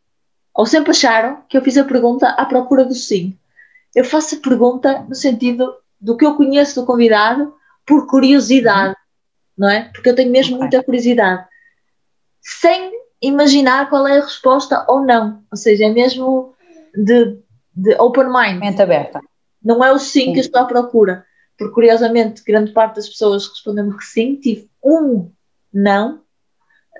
[0.54, 3.38] ou sempre acharam, que eu fiz a pergunta à procura do sim.
[3.96, 7.54] Eu faço a pergunta no sentido do que eu conheço do convidado
[7.86, 8.96] por curiosidade,
[9.58, 9.90] não é?
[9.94, 11.46] Porque eu tenho mesmo muita curiosidade.
[12.42, 12.92] Sem
[13.22, 15.44] imaginar qual é a resposta ou não.
[15.52, 16.54] Ou seja, é mesmo
[16.96, 17.40] de,
[17.74, 18.60] de open mind.
[18.60, 19.22] Mente aberta.
[19.64, 20.34] Não é o sim, sim.
[20.34, 21.26] que eu estou à procura.
[21.58, 24.36] Porque, curiosamente, grande parte das pessoas respondeu-me que sim.
[24.36, 25.32] Tive um
[25.74, 26.22] não.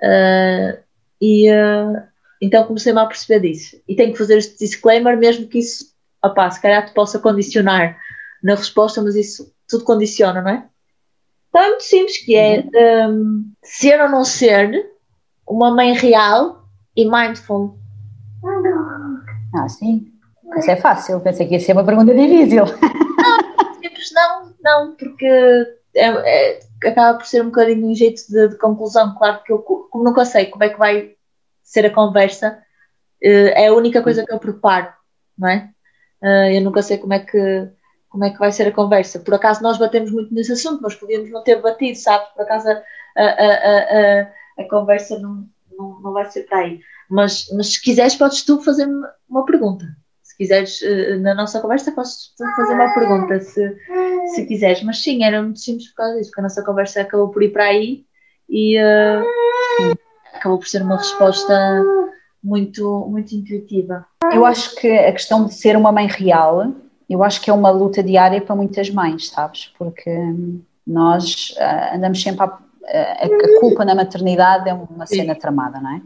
[0.02, 0.82] Uh,
[1.20, 2.02] e uh,
[2.40, 3.80] então comecei-me a perceber disso.
[3.86, 5.94] E tenho que fazer este disclaimer, mesmo que isso,
[6.24, 7.98] opá, se calhar te possa condicionar
[8.42, 10.68] na resposta, mas isso tudo condiciona, não é?
[11.54, 12.64] Então é muito simples, que é
[13.08, 14.90] um, ser ou não ser
[15.46, 16.64] uma mãe real
[16.96, 17.78] e mindful.
[19.54, 20.12] Ah, sim.
[20.58, 21.20] Isso é fácil.
[21.20, 22.64] Pensei que ia ser uma pergunta difícil.
[22.64, 25.24] Não, simples não, não, porque
[25.94, 29.14] é, é, acaba por ser um bocadinho um jeito de, de, conclusão.
[29.14, 31.14] Claro que eu, como nunca sei como é que vai
[31.62, 32.64] ser a conversa,
[33.22, 34.92] eh, é a única coisa que eu preparo,
[35.38, 35.70] não é?
[36.20, 37.70] Eh, eu nunca sei como é que
[38.14, 39.18] como é que vai ser a conversa.
[39.18, 42.24] Por acaso nós batemos muito nesse assunto, mas podíamos não ter batido, sabe?
[42.32, 42.80] Por acaso a,
[43.16, 43.78] a, a,
[44.20, 45.44] a, a conversa não,
[45.76, 46.78] não, não vai ser para aí.
[47.10, 49.84] Mas, mas se quiseres, podes tu fazer-me uma pergunta.
[50.22, 53.76] Se quiseres, eh, na nossa conversa, podes tu fazer uma pergunta, se,
[54.26, 54.84] se quiseres.
[54.84, 57.52] Mas sim, era muito simples por causa disso, porque a nossa conversa acabou por ir
[57.52, 58.04] para aí
[58.48, 59.96] e uh,
[60.34, 61.82] acabou por ser uma resposta
[62.40, 64.06] muito, muito intuitiva.
[64.32, 66.72] Eu acho que a questão de ser uma mãe real
[67.08, 69.72] eu acho que é uma luta diária para muitas mães, sabes?
[69.78, 70.10] Porque
[70.86, 76.02] nós uh, andamos sempre a, a, culpa na maternidade é uma cena tramada, não é?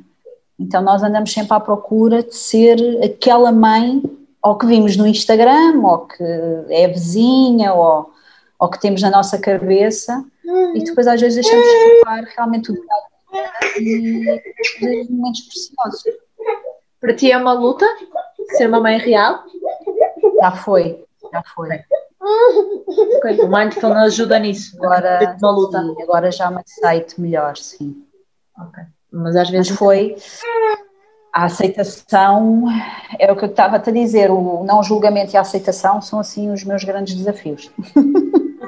[0.59, 4.03] Então nós andamos sempre à procura de ser aquela mãe
[4.42, 6.24] ou que vimos no Instagram, ou que
[6.70, 8.11] é vizinha, ou,
[8.59, 10.24] ou que temos na nossa cabeça,
[10.74, 12.74] e depois às vezes deixamos de escapar realmente o
[13.78, 14.40] e
[15.11, 16.03] momentos preciosos.
[17.01, 17.86] Para ti é uma luta
[18.57, 19.44] ser uma mãe real?
[20.41, 21.68] Já foi, já foi.
[23.18, 23.41] Okay.
[23.41, 24.76] O mindfulness ajuda nisso.
[24.82, 28.05] Agora, sim, agora já me aceito melhor, sim.
[28.68, 28.84] Okay.
[29.12, 30.16] Mas às vezes Mas foi
[31.32, 32.64] a aceitação,
[33.18, 36.18] é o que eu estava a te dizer, o não julgamento e a aceitação são
[36.18, 37.70] assim os meus grandes desafios.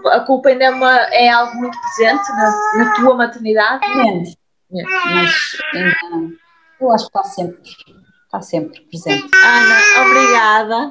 [0.07, 3.87] A culpa ainda é, uma, é algo muito presente na, na tua maternidade?
[3.97, 4.37] Menos,
[4.73, 4.83] é.
[5.14, 6.37] mas ainda,
[6.81, 7.61] eu acho que está sempre,
[8.25, 9.29] está sempre presente.
[9.45, 10.89] Ana, obrigada.